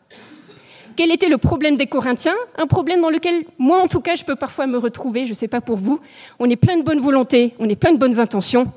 Quel 0.95 1.11
était 1.11 1.29
le 1.29 1.37
problème 1.37 1.77
des 1.77 1.87
Corinthiens? 1.87 2.35
Un 2.57 2.67
problème 2.67 3.01
dans 3.01 3.09
lequel, 3.09 3.43
moi 3.57 3.81
en 3.81 3.87
tout 3.87 4.01
cas, 4.01 4.15
je 4.15 4.23
peux 4.23 4.35
parfois 4.35 4.67
me 4.67 4.77
retrouver, 4.77 5.25
je 5.25 5.31
ne 5.31 5.35
sais 5.35 5.47
pas 5.47 5.61
pour 5.61 5.77
vous. 5.77 5.99
On 6.39 6.49
est 6.49 6.55
plein 6.55 6.77
de 6.77 6.83
bonne 6.83 6.99
volonté, 6.99 7.53
on 7.59 7.69
est 7.69 7.75
plein 7.75 7.93
de 7.93 7.97
bonnes 7.97 8.19
intentions, 8.19 8.71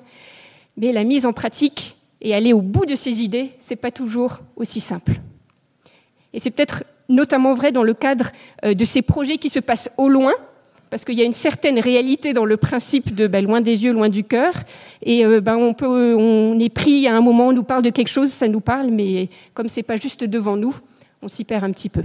mais 0.76 0.92
la 0.92 1.04
mise 1.04 1.26
en 1.26 1.32
pratique 1.32 1.96
et 2.20 2.34
aller 2.34 2.52
au 2.52 2.62
bout 2.62 2.86
de 2.86 2.94
ses 2.94 3.22
idées, 3.22 3.50
ce 3.58 3.70
n'est 3.70 3.76
pas 3.76 3.90
toujours 3.90 4.38
aussi 4.56 4.80
simple. 4.80 5.12
Et 6.32 6.38
c'est 6.38 6.50
peut-être 6.50 6.84
notamment 7.08 7.54
vrai 7.54 7.72
dans 7.72 7.82
le 7.82 7.94
cadre 7.94 8.30
euh, 8.64 8.74
de 8.74 8.84
ces 8.84 9.02
projets 9.02 9.38
qui 9.38 9.50
se 9.50 9.60
passent 9.60 9.90
au 9.98 10.08
loin, 10.08 10.32
parce 10.90 11.04
qu'il 11.04 11.16
y 11.16 11.22
a 11.22 11.24
une 11.24 11.32
certaine 11.32 11.78
réalité 11.78 12.32
dans 12.32 12.44
le 12.44 12.56
principe 12.56 13.14
de 13.14 13.26
ben, 13.26 13.44
loin 13.44 13.60
des 13.60 13.84
yeux, 13.84 13.92
loin 13.92 14.08
du 14.08 14.22
cœur. 14.24 14.54
Et 15.02 15.24
euh, 15.24 15.40
ben, 15.40 15.56
on, 15.56 15.74
peut, 15.74 16.14
on 16.16 16.58
est 16.60 16.72
pris 16.72 17.06
à 17.08 17.16
un 17.16 17.20
moment, 17.20 17.48
on 17.48 17.52
nous 17.52 17.64
parle 17.64 17.82
de 17.82 17.90
quelque 17.90 18.08
chose, 18.08 18.30
ça 18.30 18.48
nous 18.48 18.60
parle, 18.60 18.90
mais 18.90 19.28
comme 19.54 19.68
ce 19.68 19.80
n'est 19.80 19.84
pas 19.84 19.96
juste 19.96 20.24
devant 20.24 20.56
nous, 20.56 20.74
on 21.24 21.28
s'y 21.28 21.44
perd 21.44 21.64
un 21.64 21.72
petit 21.72 21.88
peu. 21.88 22.02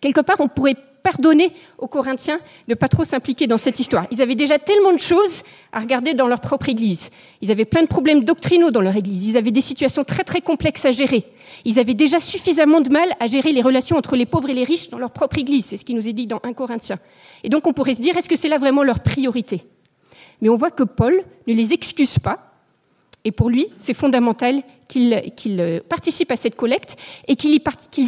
Quelque 0.00 0.20
part, 0.20 0.36
on 0.40 0.48
pourrait 0.48 0.76
pardonner 1.02 1.52
aux 1.76 1.86
Corinthiens 1.86 2.38
de 2.38 2.42
ne 2.70 2.74
pas 2.74 2.88
trop 2.88 3.04
s'impliquer 3.04 3.46
dans 3.46 3.58
cette 3.58 3.78
histoire. 3.78 4.06
Ils 4.10 4.22
avaient 4.22 4.34
déjà 4.34 4.58
tellement 4.58 4.92
de 4.92 4.98
choses 4.98 5.42
à 5.70 5.78
regarder 5.78 6.14
dans 6.14 6.26
leur 6.26 6.40
propre 6.40 6.70
Église. 6.70 7.10
Ils 7.42 7.50
avaient 7.50 7.66
plein 7.66 7.82
de 7.82 7.86
problèmes 7.86 8.24
doctrinaux 8.24 8.70
dans 8.70 8.80
leur 8.80 8.96
Église. 8.96 9.26
Ils 9.26 9.36
avaient 9.36 9.50
des 9.50 9.60
situations 9.60 10.02
très 10.02 10.24
très 10.24 10.40
complexes 10.40 10.86
à 10.86 10.90
gérer. 10.90 11.26
Ils 11.66 11.78
avaient 11.78 11.94
déjà 11.94 12.20
suffisamment 12.20 12.80
de 12.80 12.88
mal 12.88 13.14
à 13.20 13.26
gérer 13.26 13.52
les 13.52 13.60
relations 13.60 13.98
entre 13.98 14.16
les 14.16 14.24
pauvres 14.24 14.48
et 14.48 14.54
les 14.54 14.64
riches 14.64 14.88
dans 14.88 14.98
leur 14.98 15.10
propre 15.10 15.36
Église. 15.38 15.66
C'est 15.66 15.76
ce 15.76 15.84
qui 15.84 15.94
nous 15.94 16.08
est 16.08 16.14
dit 16.14 16.26
dans 16.26 16.40
1 16.42 16.54
Corinthiens. 16.54 16.98
Et 17.42 17.50
donc 17.50 17.66
on 17.66 17.74
pourrait 17.74 17.94
se 17.94 18.00
dire, 18.00 18.16
est-ce 18.16 18.30
que 18.30 18.36
c'est 18.36 18.48
là 18.48 18.56
vraiment 18.56 18.82
leur 18.82 19.00
priorité? 19.00 19.64
Mais 20.40 20.48
on 20.48 20.56
voit 20.56 20.70
que 20.70 20.84
Paul 20.84 21.22
ne 21.46 21.52
les 21.52 21.74
excuse 21.74 22.18
pas. 22.18 22.50
Et 23.24 23.32
pour 23.32 23.50
lui, 23.50 23.68
c'est 23.78 23.94
fondamental 23.94 24.62
qu'ils 24.88 25.82
participent 25.88 26.32
à 26.32 26.36
cette 26.36 26.56
collecte 26.56 26.96
et 27.28 27.36
qu'ils 27.36 27.54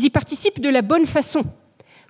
y 0.05 0.11
participent 0.11 0.61
de 0.61 0.69
la 0.69 0.83
bonne 0.83 1.07
façon 1.07 1.45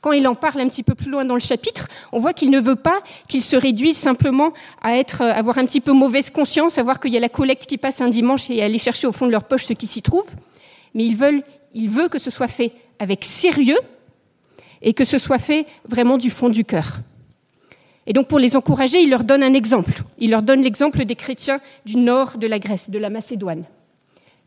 quand 0.07 0.13
il 0.13 0.29
en 0.29 0.37
parle 0.37 0.61
un 0.61 0.69
petit 0.69 0.85
peu 0.85 0.95
plus 0.95 1.11
loin 1.11 1.25
dans 1.25 1.35
le 1.35 1.41
chapitre, 1.41 1.89
on 2.13 2.21
voit 2.21 2.33
qu'il 2.33 2.51
ne 2.51 2.61
veut 2.61 2.77
pas 2.77 3.01
qu'il 3.27 3.43
se 3.43 3.57
réduise 3.57 3.97
simplement 3.97 4.53
à 4.81 4.97
être, 4.97 5.23
euh, 5.23 5.33
avoir 5.33 5.59
un 5.59 5.67
petit 5.67 5.81
peu 5.81 5.91
mauvaise 5.91 6.31
conscience, 6.31 6.79
à 6.79 6.85
voir 6.85 7.01
qu'il 7.01 7.13
y 7.13 7.17
a 7.17 7.21
la 7.21 7.29
collecte 7.29 7.67
qui 7.67 7.77
passe 7.77 8.01
un 8.01 8.09
dimanche 8.09 8.49
et 8.49 8.63
aller 8.63 8.79
chercher 8.79 9.09
au 9.09 9.13
fond 9.13 9.27
de 9.27 9.33
leur 9.33 9.43
poche 9.43 9.65
ce 9.65 9.73
qui 9.73 9.89
s'y 9.89 10.03
trouve. 10.03 10.27
Mais 10.95 11.05
il 11.05 11.91
veut 11.91 12.09
que 12.09 12.21
ce 12.21 12.31
soit 12.31 12.47
fait 12.47 12.71
avec 13.01 13.25
sérieux 13.25 13.81
et 14.81 14.95
que 14.95 15.05
ce 15.05 15.19
soit 15.19 15.41
fait 15.41 15.67
vraiment 15.89 16.19
du 16.19 16.31
fond 16.31 16.51
du 16.51 16.65
cœur. 16.65 17.01
Et 18.07 18.13
donc 18.13 18.29
pour 18.29 18.39
les 18.39 18.57
encourager, 18.57 19.01
il 19.01 19.11
leur 19.11 19.25
donne 19.25 19.43
un 19.43 19.55
exemple. 19.55 20.05
Il 20.19 20.31
leur 20.31 20.43
donne 20.43 20.63
l'exemple 20.63 21.05
des 21.05 21.17
chrétiens 21.17 21.59
du 21.85 21.97
nord 21.97 22.39
de 22.39 22.47
la 22.47 22.61
Grèce, 22.61 22.91
de 22.91 22.99
la 23.01 23.11
Macédoine. 23.11 23.65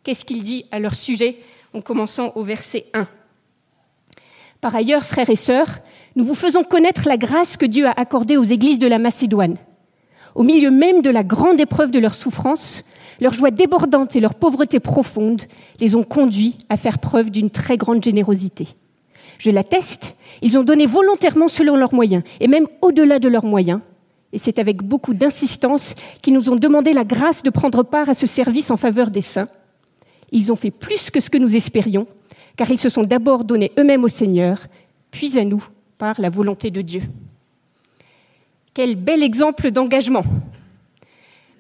Qu'est-ce 0.03 0.25
qu'il 0.25 0.44
dit 0.44 0.65
à 0.72 0.79
leur 0.79 0.96
sujet 0.96 1.38
en 1.74 1.82
commençant 1.82 2.32
au 2.36 2.44
verset 2.44 2.86
1 2.94 3.08
par 4.62 4.75
ailleurs, 4.75 5.06
frères 5.06 5.29
et 5.29 5.38
sœurs, 5.38 5.79
nous 6.18 6.25
vous 6.25 6.36
faisons 6.36 6.63
connaître 6.63 7.08
la 7.08 7.15
grâce 7.15 7.56
que 7.56 7.65
Dieu 7.65 7.88
a 7.88 7.94
accordée 7.96 8.36
aux 8.36 8.44
églises 8.44 8.79
de 8.79 8.88
la 8.88 9.00
Macédoine. 9.00 9.56
Au 10.36 10.44
milieu 10.44 10.70
même 10.70 11.01
de 11.01 11.10
la 11.10 11.24
grande 11.24 11.62
épreuve 11.62 11.91
de 11.91 12.00
leur 12.00 12.13
souffrance, 12.13 12.84
leur 13.22 13.32
joie 13.32 13.51
débordante 13.51 14.18
et 14.18 14.20
leur 14.20 14.36
pauvreté 14.36 14.82
profonde 14.82 15.44
les 15.79 15.96
ont 15.96 16.03
conduits 16.03 16.58
à 16.68 16.75
faire 16.75 17.00
preuve 17.00 17.29
d'une 17.29 17.50
très 17.50 17.77
grande 17.77 18.03
générosité. 18.03 18.68
Je 19.38 19.50
l'atteste, 19.50 20.15
ils 20.41 20.58
ont 20.58 20.63
donné 20.63 20.86
volontairement 20.86 21.48
selon 21.48 21.77
leurs 21.77 21.94
moyens, 21.94 22.24
et 22.41 22.50
même 22.50 22.68
au-delà 22.82 23.20
de 23.20 23.29
leurs 23.29 23.46
moyens, 23.46 23.79
et 24.34 24.38
c'est 24.38 24.60
avec 24.60 24.84
beaucoup 24.84 25.13
d'insistance 25.13 25.96
qu'ils 26.22 26.34
nous 26.34 26.50
ont 26.50 26.58
demandé 26.58 26.91
la 26.91 27.06
grâce 27.06 27.44
de 27.44 27.50
prendre 27.50 27.84
part 27.84 28.10
à 28.10 28.13
ce 28.13 28.27
service 28.27 28.72
en 28.72 28.77
faveur 28.77 29.10
des 29.10 29.22
saints. 29.22 29.48
Ils 30.32 30.52
ont 30.52 30.56
fait 30.56 30.72
plus 30.72 31.10
que 31.10 31.20
ce 31.20 31.30
que 31.30 31.38
nous 31.38 31.56
espérions, 31.56 32.08
car 32.56 32.70
ils 32.70 32.80
se 32.80 32.90
sont 32.90 33.04
d'abord 33.04 33.44
donnés 33.44 33.72
eux-mêmes 33.78 34.04
au 34.04 34.10
Seigneur, 34.10 34.68
puis 35.12 35.38
à 35.40 35.44
nous 35.44 35.64
par 35.98 36.20
la 36.20 36.30
volonté 36.30 36.72
de 36.72 36.82
Dieu. 36.82 37.02
Quel 38.74 38.96
bel 38.96 39.24
exemple 39.24 39.72
d'engagement. 39.72 40.24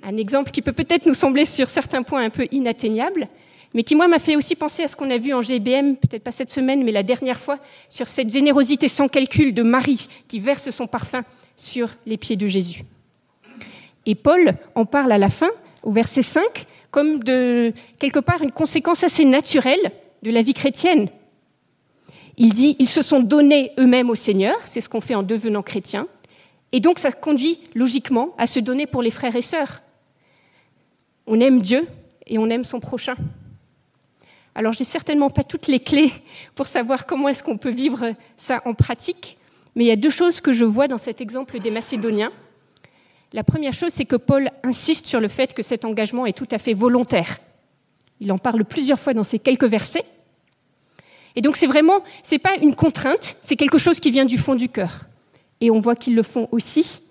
Un 0.03 0.17
exemple 0.17 0.51
qui 0.51 0.61
peut 0.61 0.71
peut-être 0.71 1.05
nous 1.05 1.13
sembler 1.13 1.45
sur 1.45 1.67
certains 1.67 2.03
points 2.03 2.23
un 2.23 2.29
peu 2.29 2.47
inatteignable, 2.51 3.27
mais 3.73 3.83
qui, 3.83 3.95
moi, 3.95 4.07
m'a 4.07 4.19
fait 4.19 4.35
aussi 4.35 4.55
penser 4.55 4.83
à 4.83 4.87
ce 4.87 4.95
qu'on 4.95 5.09
a 5.11 5.17
vu 5.17 5.33
en 5.33 5.41
GBM, 5.41 5.95
peut-être 5.95 6.23
pas 6.23 6.31
cette 6.31 6.49
semaine, 6.49 6.83
mais 6.83 6.91
la 6.91 7.03
dernière 7.03 7.39
fois, 7.39 7.59
sur 7.89 8.07
cette 8.07 8.31
générosité 8.31 8.87
sans 8.87 9.07
calcul 9.07 9.53
de 9.53 9.61
Marie 9.61 10.07
qui 10.27 10.39
verse 10.39 10.69
son 10.71 10.87
parfum 10.87 11.23
sur 11.55 11.89
les 12.05 12.17
pieds 12.17 12.37
de 12.37 12.47
Jésus. 12.47 12.83
Et 14.05 14.15
Paul 14.15 14.55
en 14.75 14.85
parle 14.85 15.11
à 15.11 15.17
la 15.17 15.29
fin, 15.29 15.49
au 15.83 15.91
verset 15.91 16.23
5, 16.23 16.65
comme 16.91 17.23
quelque 17.23 18.19
part 18.19 18.41
une 18.41 18.51
conséquence 18.51 19.03
assez 19.03 19.25
naturelle 19.25 19.91
de 20.23 20.31
la 20.31 20.41
vie 20.41 20.53
chrétienne. 20.53 21.09
Il 22.37 22.53
dit, 22.53 22.75
ils 22.79 22.89
se 22.89 23.01
sont 23.01 23.19
donnés 23.19 23.71
eux-mêmes 23.77 24.09
au 24.09 24.15
Seigneur, 24.15 24.55
c'est 24.65 24.81
ce 24.81 24.89
qu'on 24.89 25.01
fait 25.01 25.15
en 25.15 25.23
devenant 25.23 25.61
chrétien, 25.61 26.07
et 26.71 26.79
donc 26.79 26.99
ça 26.99 27.11
conduit 27.11 27.59
logiquement 27.75 28.33
à 28.37 28.47
se 28.47 28.59
donner 28.59 28.85
pour 28.85 29.01
les 29.01 29.11
frères 29.11 29.35
et 29.35 29.41
sœurs. 29.41 29.81
On 31.27 31.39
aime 31.39 31.61
Dieu 31.61 31.87
et 32.25 32.37
on 32.37 32.49
aime 32.49 32.63
son 32.63 32.79
prochain. 32.79 33.15
Alors 34.55 34.73
j'ai 34.73 34.83
certainement 34.83 35.29
pas 35.29 35.43
toutes 35.43 35.67
les 35.67 35.79
clés 35.79 36.11
pour 36.55 36.67
savoir 36.67 37.05
comment 37.05 37.27
est-ce 37.27 37.43
qu'on 37.43 37.57
peut 37.57 37.69
vivre 37.69 38.13
ça 38.37 38.61
en 38.65 38.73
pratique, 38.73 39.37
mais 39.75 39.83
il 39.83 39.87
y 39.87 39.91
a 39.91 39.95
deux 39.95 40.09
choses 40.09 40.41
que 40.41 40.53
je 40.53 40.65
vois 40.65 40.87
dans 40.87 40.97
cet 40.97 41.21
exemple 41.21 41.59
des 41.59 41.71
Macédoniens. 41.71 42.31
La 43.31 43.43
première 43.43 43.73
chose, 43.73 43.91
c'est 43.93 44.05
que 44.05 44.15
Paul 44.15 44.49
insiste 44.63 45.05
sur 45.05 45.19
le 45.19 45.27
fait 45.27 45.53
que 45.53 45.61
cet 45.61 45.85
engagement 45.85 46.25
est 46.25 46.37
tout 46.37 46.47
à 46.51 46.57
fait 46.57 46.73
volontaire. 46.73 47.37
Il 48.19 48.31
en 48.31 48.37
parle 48.37 48.65
plusieurs 48.65 48.99
fois 48.99 49.13
dans 49.13 49.23
ces 49.23 49.39
quelques 49.39 49.65
versets. 49.65 50.05
Et 51.35 51.41
donc 51.41 51.55
c'est 51.55 51.67
vraiment, 51.67 52.03
c'est 52.23 52.39
pas 52.39 52.55
une 52.61 52.75
contrainte, 52.75 53.37
c'est 53.41 53.55
quelque 53.55 53.77
chose 53.77 53.99
qui 53.99 54.11
vient 54.11 54.25
du 54.25 54.37
fond 54.37 54.55
du 54.55 54.67
cœur. 54.67 55.05
Et 55.61 55.69
on 55.69 55.79
voit 55.79 55.95
qu'ils 55.95 56.15
le 56.15 56.23
font 56.23 56.49
aussi 56.51 57.03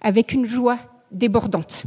avec 0.00 0.32
une 0.32 0.44
joie 0.44 0.78
débordante. 1.12 1.84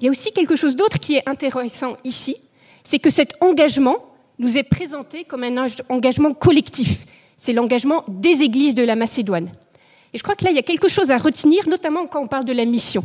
Il 0.00 0.06
y 0.06 0.08
a 0.08 0.10
aussi 0.10 0.32
quelque 0.32 0.56
chose 0.56 0.74
d'autre 0.74 0.98
qui 0.98 1.14
est 1.14 1.28
intéressant 1.28 1.96
ici, 2.02 2.36
c'est 2.82 2.98
que 2.98 3.10
cet 3.10 3.40
engagement 3.40 3.98
nous 4.38 4.58
est 4.58 4.64
présenté 4.64 5.22
comme 5.24 5.44
un 5.44 5.68
engagement 5.88 6.34
collectif. 6.34 7.06
C'est 7.36 7.52
l'engagement 7.52 8.04
des 8.08 8.42
églises 8.42 8.74
de 8.74 8.82
la 8.82 8.96
Macédoine. 8.96 9.50
Et 10.14 10.18
je 10.18 10.22
crois 10.22 10.34
que 10.34 10.44
là, 10.44 10.50
il 10.50 10.56
y 10.56 10.60
a 10.60 10.62
quelque 10.62 10.88
chose 10.88 11.10
à 11.10 11.16
retenir, 11.16 11.68
notamment 11.68 12.06
quand 12.06 12.22
on 12.22 12.28
parle 12.28 12.44
de 12.44 12.52
la 12.52 12.64
mission. 12.64 13.04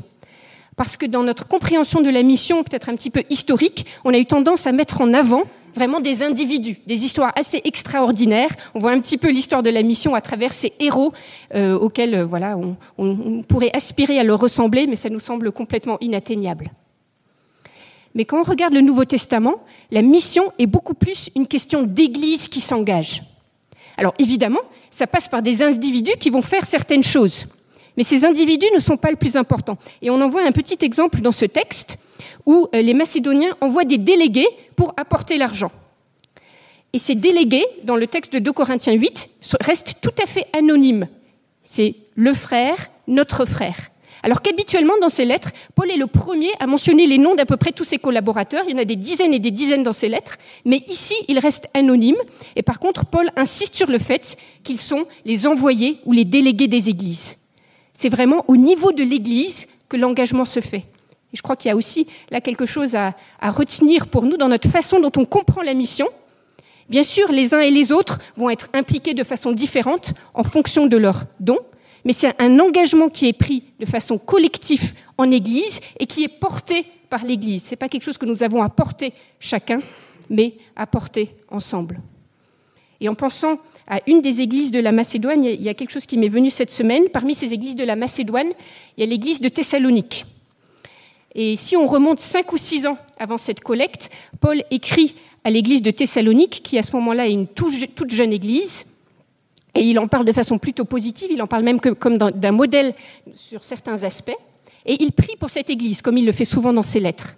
Parce 0.75 0.97
que 0.97 1.05
dans 1.05 1.23
notre 1.23 1.47
compréhension 1.47 2.01
de 2.01 2.09
la 2.09 2.21
mission, 2.21 2.63
peut-être 2.63 2.89
un 2.89 2.95
petit 2.95 3.09
peu 3.09 3.23
historique, 3.29 3.85
on 4.03 4.13
a 4.13 4.17
eu 4.17 4.25
tendance 4.25 4.67
à 4.67 4.71
mettre 4.71 5.01
en 5.01 5.13
avant 5.13 5.43
vraiment 5.73 5.99
des 5.99 6.23
individus, 6.23 6.77
des 6.87 7.05
histoires 7.05 7.31
assez 7.35 7.61
extraordinaires. 7.63 8.49
On 8.73 8.79
voit 8.79 8.91
un 8.91 8.99
petit 8.99 9.17
peu 9.17 9.29
l'histoire 9.29 9.63
de 9.63 9.69
la 9.69 9.83
mission 9.83 10.15
à 10.15 10.21
travers 10.21 10.53
ces 10.53 10.73
héros 10.79 11.13
euh, 11.53 11.77
auxquels 11.77 12.15
euh, 12.15 12.25
voilà, 12.25 12.57
on 12.97 13.43
pourrait 13.43 13.71
aspirer 13.73 14.19
à 14.19 14.23
leur 14.23 14.39
ressembler, 14.39 14.87
mais 14.87 14.95
ça 14.95 15.09
nous 15.09 15.19
semble 15.19 15.51
complètement 15.51 15.97
inatteignable. 16.01 16.71
Mais 18.15 18.25
quand 18.25 18.39
on 18.39 18.43
regarde 18.43 18.73
le 18.73 18.81
Nouveau 18.81 19.05
Testament, 19.05 19.57
la 19.91 20.01
mission 20.01 20.51
est 20.57 20.65
beaucoup 20.65 20.95
plus 20.95 21.29
une 21.35 21.45
question 21.45 21.83
d'Église 21.83 22.47
qui 22.47 22.61
s'engage. 22.61 23.21
Alors 23.97 24.15
évidemment, 24.17 24.61
ça 24.98 25.06
passe 25.06 25.27
par 25.27 25.44
des 25.44 25.62
individus 25.62 26.18
qui 26.20 26.32
vont 26.32 26.42
faire 26.42 26.66
certaines 26.66 27.04
choses. 27.04 27.46
Mais 27.98 28.04
ces 28.04 28.25
individus 28.25 28.66
ne 28.74 28.80
sont 28.80 28.98
pas 28.98 29.12
le 29.12 29.16
plus 29.16 29.36
important. 29.36 29.77
Et 30.01 30.10
on 30.10 30.20
en 30.20 30.27
voit 30.27 30.44
un 30.44 30.51
petit 30.51 30.77
exemple 30.82 31.22
dans 31.22 31.32
ce 31.32 31.46
texte 31.46 32.00
où 32.48 32.68
euh, 32.74 32.82
les 32.82 32.96
Macédoniens 32.96 33.56
envoient 33.62 33.86
des 33.86 34.00
délégués 34.00 34.48
pour 34.75 34.96
apporter 34.98 35.38
l'argent. 35.38 35.72
Et 36.94 36.98
ces 36.98 37.13
délégués, 37.13 37.66
dans 37.84 37.96
le 37.96 38.08
texte 38.08 38.34
de 38.34 38.39
2 38.39 38.51
Corinthiens 38.51 38.94
8, 38.94 39.30
restent 39.62 39.98
tout 40.01 40.16
à 40.22 40.25
fait 40.25 40.48
anonymes. 40.54 41.08
C'est 41.63 41.94
le 42.16 42.34
frère, 42.34 42.89
notre 43.08 43.46
frère. 43.46 43.92
Alors 44.27 44.41
qu'habituellement, 44.41 44.96
dans 45.00 45.07
ses 45.07 45.24
lettres, 45.24 45.51
Paul 45.74 45.89
est 45.89 45.96
le 45.96 46.05
premier 46.05 46.50
à 46.60 46.67
mentionner 46.67 47.07
les 47.07 47.17
noms 47.17 47.36
d'à 47.36 47.46
peu 47.46 47.55
près 47.55 47.72
tous 47.72 47.86
ses 47.86 47.98
collaborateurs. 47.98 48.65
Il 48.67 48.72
y 48.72 48.74
en 48.74 48.81
a 48.81 48.84
des 48.84 48.98
dizaines 48.98 49.34
et 49.34 49.39
des 49.39 49.51
dizaines 49.51 49.84
dans 49.84 49.93
ses 49.93 50.10
lettres. 50.10 50.36
Mais 50.65 50.84
ici, 50.89 51.15
il 51.29 51.39
reste 51.39 51.69
anonyme. 51.74 52.17
Et 52.57 52.62
par 52.62 52.81
contre, 52.81 53.05
Paul 53.05 53.31
insiste 53.38 53.75
sur 53.75 53.89
le 53.89 54.00
fait 54.00 54.36
qu'ils 54.65 54.81
sont 54.81 55.05
les 55.24 55.48
envoyés 55.48 56.00
ou 56.03 56.12
les 56.12 56.25
délégués 56.25 56.67
des 56.67 56.89
églises. 56.89 57.38
C'est 57.93 58.10
vraiment 58.10 58.43
au 58.50 58.57
niveau 58.57 58.91
de 58.91 59.01
l'église 59.01 59.65
que 59.88 59.96
l'engagement 59.96 60.43
se 60.43 60.60
fait. 60.60 60.84
Et 61.31 61.38
je 61.38 61.41
crois 61.41 61.55
qu'il 61.55 61.69
y 61.69 61.72
a 61.72 61.77
aussi 61.77 62.07
là 62.29 62.41
quelque 62.41 62.65
chose 62.65 62.96
à, 62.96 63.15
à 63.39 63.50
retenir 63.50 64.07
pour 64.07 64.24
nous 64.24 64.36
dans 64.36 64.50
notre 64.50 64.67
façon 64.67 65.00
dont 65.00 65.12
on 65.15 65.24
comprend 65.24 65.62
la 65.62 65.74
mission. 65.74 66.10
Bien 66.89 67.03
sûr, 67.03 67.31
les 67.31 67.53
uns 67.53 67.62
et 67.62 67.72
les 67.72 67.93
autres 67.93 68.19
vont 68.36 68.50
être 68.50 68.67
impliqués 68.74 69.13
de 69.13 69.24
façon 69.24 69.53
différente 69.53 70.12
en 70.34 70.43
fonction 70.43 70.86
de 70.86 70.98
leurs 70.98 71.24
dons, 71.39 71.60
mais 72.07 72.13
c'est 72.13 72.41
un 72.41 72.57
engagement 72.61 73.09
qui 73.09 73.27
est 73.27 73.33
pris 73.33 73.63
de 73.81 73.85
façon 73.85 74.17
collective 74.17 74.93
en 75.17 75.29
Église 75.29 75.81
et 75.99 76.07
qui 76.07 76.23
est 76.23 76.29
porté 76.29 76.85
par 77.09 77.25
l'Église. 77.25 77.65
Ce 77.65 77.71
n'est 77.71 77.75
pas 77.75 77.89
quelque 77.89 78.03
chose 78.03 78.17
que 78.17 78.25
nous 78.25 78.43
avons 78.43 78.63
à 78.63 78.69
porter 78.69 79.11
chacun, 79.41 79.81
mais 80.29 80.53
à 80.77 80.87
porter 80.87 81.35
ensemble. 81.49 81.99
Et 83.01 83.09
en 83.09 83.13
pensant 83.13 83.59
à 83.87 83.99
une 84.07 84.21
des 84.21 84.39
églises 84.39 84.71
de 84.71 84.79
la 84.79 84.93
Macédoine, 84.93 85.43
il 85.43 85.61
y 85.61 85.67
a 85.67 85.73
quelque 85.73 85.89
chose 85.89 86.05
qui 86.05 86.17
m'est 86.17 86.29
venu 86.29 86.49
cette 86.49 86.71
semaine. 86.71 87.09
Parmi 87.11 87.35
ces 87.35 87.53
églises 87.53 87.75
de 87.75 87.83
la 87.83 87.97
Macédoine, 87.97 88.53
il 88.95 89.01
y 89.01 89.03
a 89.03 89.05
l'église 89.05 89.41
de 89.41 89.49
Thessalonique. 89.49 90.25
Et 91.35 91.57
si 91.57 91.75
on 91.75 91.87
remonte 91.87 92.21
cinq 92.21 92.53
ou 92.53 92.57
six 92.57 92.87
ans 92.87 92.97
avant 93.19 93.37
cette 93.37 93.59
collecte, 93.59 94.09
Paul 94.39 94.63
écrit 94.71 95.15
à 95.43 95.49
l'église 95.49 95.81
de 95.81 95.91
Thessalonique, 95.91 96.61
qui 96.63 96.77
à 96.77 96.83
ce 96.83 96.95
moment-là 96.95 97.27
est 97.27 97.33
une 97.33 97.47
toute 97.47 98.11
jeune 98.11 98.31
église, 98.31 98.85
et 99.77 99.84
il 99.84 100.00
en 100.00 100.07
parle 100.07 100.25
de 100.25 100.34
façon 100.34 100.57
plutôt 100.57 100.86
positive, 100.86 101.29
il 101.31 101.39
en 101.41 101.46
parle 101.46 101.63
même 101.63 101.79
comme 101.79 102.17
d'un 102.17 102.51
modèle 102.51 102.96
sur 103.36 103.63
certains 103.63 104.03
aspects. 104.03 104.36
Et 104.88 104.98
il 105.03 105.12
prie 105.12 105.36
pour 105.39 105.51
cette 105.51 105.69
Église, 105.69 106.01
comme 106.01 106.17
il 106.17 106.25
le 106.25 106.31
fait 106.31 106.46
souvent 106.46 106.74
dans 106.74 106.81
ses 106.81 107.00
lettres. 107.00 107.36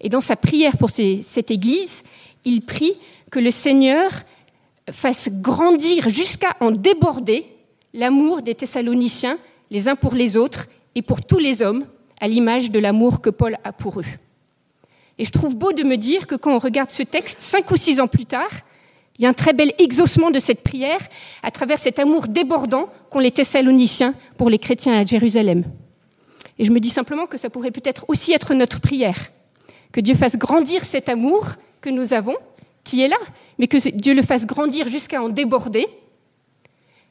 Et 0.00 0.08
dans 0.08 0.22
sa 0.22 0.34
prière 0.34 0.78
pour 0.78 0.88
cette 0.90 1.50
Église, 1.50 2.02
il 2.46 2.62
prie 2.62 2.94
que 3.30 3.38
le 3.38 3.50
Seigneur 3.50 4.10
fasse 4.90 5.28
grandir 5.30 6.08
jusqu'à 6.08 6.56
en 6.60 6.70
déborder 6.70 7.44
l'amour 7.92 8.40
des 8.40 8.54
Thessaloniciens 8.54 9.38
les 9.70 9.86
uns 9.86 9.96
pour 9.96 10.14
les 10.14 10.38
autres 10.38 10.66
et 10.94 11.02
pour 11.02 11.22
tous 11.22 11.38
les 11.38 11.60
hommes, 11.62 11.84
à 12.18 12.28
l'image 12.28 12.70
de 12.70 12.78
l'amour 12.78 13.20
que 13.20 13.28
Paul 13.30 13.58
a 13.62 13.72
pour 13.72 14.00
eux. 14.00 14.06
Et 15.18 15.26
je 15.26 15.32
trouve 15.32 15.54
beau 15.54 15.72
de 15.72 15.82
me 15.82 15.96
dire 15.96 16.26
que 16.26 16.34
quand 16.34 16.54
on 16.54 16.58
regarde 16.58 16.90
ce 16.90 17.02
texte, 17.02 17.42
cinq 17.42 17.70
ou 17.70 17.76
six 17.76 18.00
ans 18.00 18.06
plus 18.06 18.24
tard, 18.24 18.50
il 19.18 19.22
y 19.22 19.26
a 19.26 19.28
un 19.28 19.34
très 19.34 19.52
bel 19.52 19.72
exaucement 19.78 20.30
de 20.30 20.38
cette 20.38 20.62
prière 20.62 21.00
à 21.42 21.50
travers 21.50 21.78
cet 21.78 21.98
amour 21.98 22.26
débordant 22.26 22.88
qu'ont 23.10 23.20
les 23.20 23.30
Thessaloniciens 23.30 24.14
pour 24.36 24.50
les 24.50 24.58
chrétiens 24.58 24.98
à 24.98 25.04
Jérusalem. 25.04 25.64
Et 26.58 26.64
je 26.64 26.72
me 26.72 26.80
dis 26.80 26.90
simplement 26.90 27.26
que 27.26 27.38
ça 27.38 27.50
pourrait 27.50 27.70
peut-être 27.70 28.04
aussi 28.08 28.32
être 28.32 28.54
notre 28.54 28.80
prière, 28.80 29.30
que 29.92 30.00
Dieu 30.00 30.14
fasse 30.14 30.36
grandir 30.36 30.84
cet 30.84 31.08
amour 31.08 31.46
que 31.80 31.90
nous 31.90 32.12
avons, 32.12 32.36
qui 32.82 33.02
est 33.02 33.08
là, 33.08 33.18
mais 33.58 33.68
que 33.68 33.76
Dieu 33.90 34.14
le 34.14 34.22
fasse 34.22 34.46
grandir 34.46 34.88
jusqu'à 34.88 35.22
en 35.22 35.28
déborder, 35.28 35.86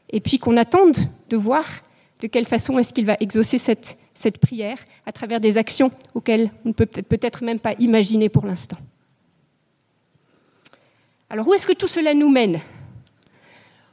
et 0.09 0.19
puis 0.19 0.39
qu'on 0.39 0.57
attende 0.57 0.97
de 1.29 1.37
voir 1.37 1.65
de 2.21 2.27
quelle 2.27 2.45
façon 2.45 2.77
est-ce 2.79 2.93
qu'il 2.93 3.05
va 3.05 3.17
exaucer 3.19 3.57
cette, 3.57 3.97
cette 4.13 4.37
prière 4.37 4.77
à 5.05 5.11
travers 5.11 5.39
des 5.39 5.57
actions 5.57 5.91
auxquelles 6.13 6.51
on 6.65 6.69
ne 6.69 6.73
peut 6.73 6.85
peut-être 6.85 7.43
même 7.43 7.59
pas 7.59 7.73
imaginer 7.79 8.29
pour 8.29 8.45
l'instant. 8.45 8.77
Alors 11.33 11.47
où 11.47 11.55
est-ce 11.55 11.65
que 11.65 11.73
tout 11.73 11.87
cela 11.87 12.13
nous 12.13 12.29
mène 12.29 12.59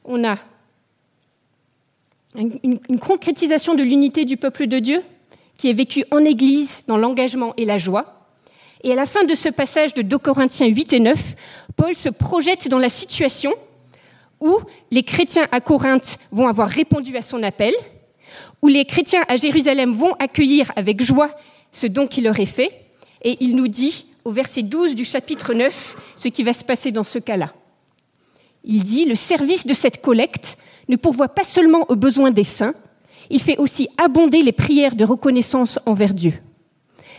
On 0.04 0.28
a 0.28 0.36
une, 2.36 2.78
concrétisation 3.00 3.74
de 3.74 3.82
l'unité 3.82 4.26
du 4.26 4.36
peuple 4.36 4.66
de 4.66 4.78
Dieu 4.78 5.02
qui 5.56 5.70
est 5.70 5.72
vécue 5.72 6.04
en 6.10 6.22
Église 6.22 6.84
dans 6.86 6.98
l'engagement 6.98 7.54
et 7.56 7.64
la 7.64 7.78
joie. 7.78 8.28
Et 8.84 8.92
à 8.92 8.94
la 8.94 9.06
fin 9.06 9.24
de 9.24 9.34
ce 9.34 9.48
passage 9.48 9.94
de 9.94 10.02
2 10.02 10.18
Corinthiens 10.18 10.66
8 10.66 10.92
et 10.92 11.00
9, 11.00 11.34
Paul 11.76 11.96
se 11.96 12.10
projette 12.10 12.68
dans 12.68 12.76
la 12.78 12.90
situation 12.90 13.54
où 14.42 14.58
les 14.90 15.02
chrétiens 15.02 15.48
à 15.50 15.62
Corinthe 15.62 16.18
vont 16.32 16.46
avoir 16.46 16.68
répondu 16.68 17.16
à 17.16 17.22
son 17.22 17.42
appel, 17.42 17.72
où 18.60 18.68
les 18.68 18.84
chrétiens 18.84 19.24
à 19.28 19.36
Jérusalem 19.36 19.92
vont 19.92 20.12
accueillir 20.18 20.72
avec 20.76 21.02
joie 21.02 21.30
ce 21.72 21.86
don 21.86 22.06
qui 22.06 22.20
leur 22.20 22.38
est 22.38 22.44
fait, 22.44 22.70
et 23.22 23.38
il 23.40 23.56
nous 23.56 23.68
dit 23.68 24.09
au 24.24 24.32
verset 24.32 24.62
12 24.62 24.94
du 24.94 25.04
chapitre 25.04 25.54
9 25.54 25.96
ce 26.16 26.28
qui 26.28 26.42
va 26.42 26.52
se 26.52 26.64
passer 26.64 26.90
dans 26.92 27.04
ce 27.04 27.18
cas-là. 27.18 27.52
Il 28.64 28.84
dit, 28.84 29.04
le 29.04 29.14
service 29.14 29.66
de 29.66 29.74
cette 29.74 30.02
collecte 30.02 30.58
ne 30.88 30.96
pourvoit 30.96 31.28
pas 31.28 31.44
seulement 31.44 31.86
aux 31.88 31.96
besoins 31.96 32.30
des 32.30 32.44
saints, 32.44 32.74
il 33.30 33.40
fait 33.40 33.58
aussi 33.58 33.88
abonder 33.96 34.42
les 34.42 34.52
prières 34.52 34.96
de 34.96 35.04
reconnaissance 35.04 35.78
envers 35.86 36.14
Dieu. 36.14 36.34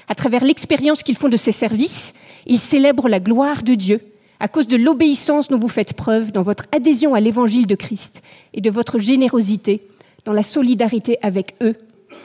À 0.08 0.16
travers 0.16 0.44
l'expérience 0.44 1.04
qu'ils 1.04 1.16
font 1.16 1.30
de 1.30 1.38
ces 1.38 1.52
services, 1.52 2.14
ils 2.46 2.60
célèbrent 2.60 3.08
la 3.08 3.20
gloire 3.20 3.64
de 3.64 3.76
Dieu 3.76 4.02
à 4.40 4.48
cause 4.48 4.68
de 4.68 4.76
l'obéissance 4.76 5.48
dont 5.48 5.60
vous 5.60 5.68
faites 5.68 5.94
preuve 5.94 6.32
dans 6.32 6.42
votre 6.42 6.66
adhésion 6.72 7.14
à 7.14 7.20
l'évangile 7.20 7.68
de 7.68 7.76
Christ 7.76 8.24
et 8.54 8.62
de 8.62 8.72
votre 8.72 8.98
générosité 8.98 9.88
dans 10.26 10.34
la 10.34 10.44
solidarité 10.44 11.18
avec 11.22 11.56
eux 11.62 11.76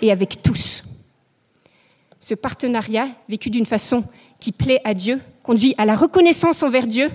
et 0.03 0.11
avec 0.11 0.43
tous. 0.43 0.83
Ce 2.19 2.35
partenariat, 2.35 3.09
vécu 3.29 3.51
d'une 3.51 3.67
façon 3.67 4.03
qui 4.41 4.53
plaît 4.53 4.81
à 4.85 4.95
Dieu, 4.95 5.21
conduit 5.43 5.75
à 5.79 5.85
la 5.85 5.97
reconnaissance 5.97 6.63
envers 6.63 6.87
Dieu, 6.87 7.11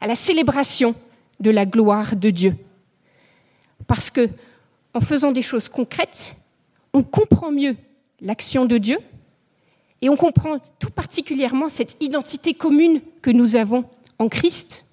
à 0.00 0.06
la 0.06 0.14
célébration 0.14 0.94
de 1.40 1.50
la 1.50 1.66
gloire 1.66 2.16
de 2.16 2.30
Dieu. 2.30 2.56
Parce 3.86 4.10
que, 4.10 4.28
en 4.94 5.00
faisant 5.00 5.32
des 5.32 5.42
choses 5.42 5.68
concrètes, 5.68 6.36
on 6.92 7.02
comprend 7.02 7.52
mieux 7.52 7.76
l'action 8.20 8.66
de 8.66 8.78
Dieu 8.78 8.98
et 10.02 10.08
on 10.08 10.16
comprend 10.16 10.58
tout 10.78 10.90
particulièrement 10.90 11.68
cette 11.68 11.96
identité 12.00 12.54
commune 12.54 13.00
que 13.22 13.30
nous 13.30 13.56
avons 13.56 13.84
en 14.18 14.28
Christ. 14.28 14.84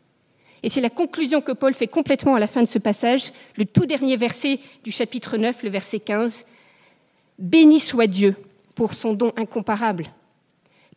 Et 0.63 0.69
c'est 0.69 0.81
la 0.81 0.89
conclusion 0.89 1.41
que 1.41 1.51
Paul 1.51 1.73
fait 1.73 1.87
complètement 1.87 2.35
à 2.35 2.39
la 2.39 2.47
fin 2.47 2.61
de 2.61 2.67
ce 2.67 2.79
passage, 2.79 3.31
le 3.55 3.65
tout 3.65 3.85
dernier 3.85 4.17
verset 4.17 4.59
du 4.83 4.91
chapitre 4.91 5.37
9, 5.37 5.63
le 5.63 5.69
verset 5.69 5.99
15. 5.99 6.45
Béni 7.39 7.79
soit 7.79 8.07
Dieu 8.07 8.35
pour 8.75 8.93
son 8.93 9.13
don 9.13 9.31
incomparable. 9.37 10.07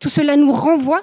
Tout 0.00 0.08
cela 0.08 0.36
nous 0.36 0.50
renvoie 0.50 1.02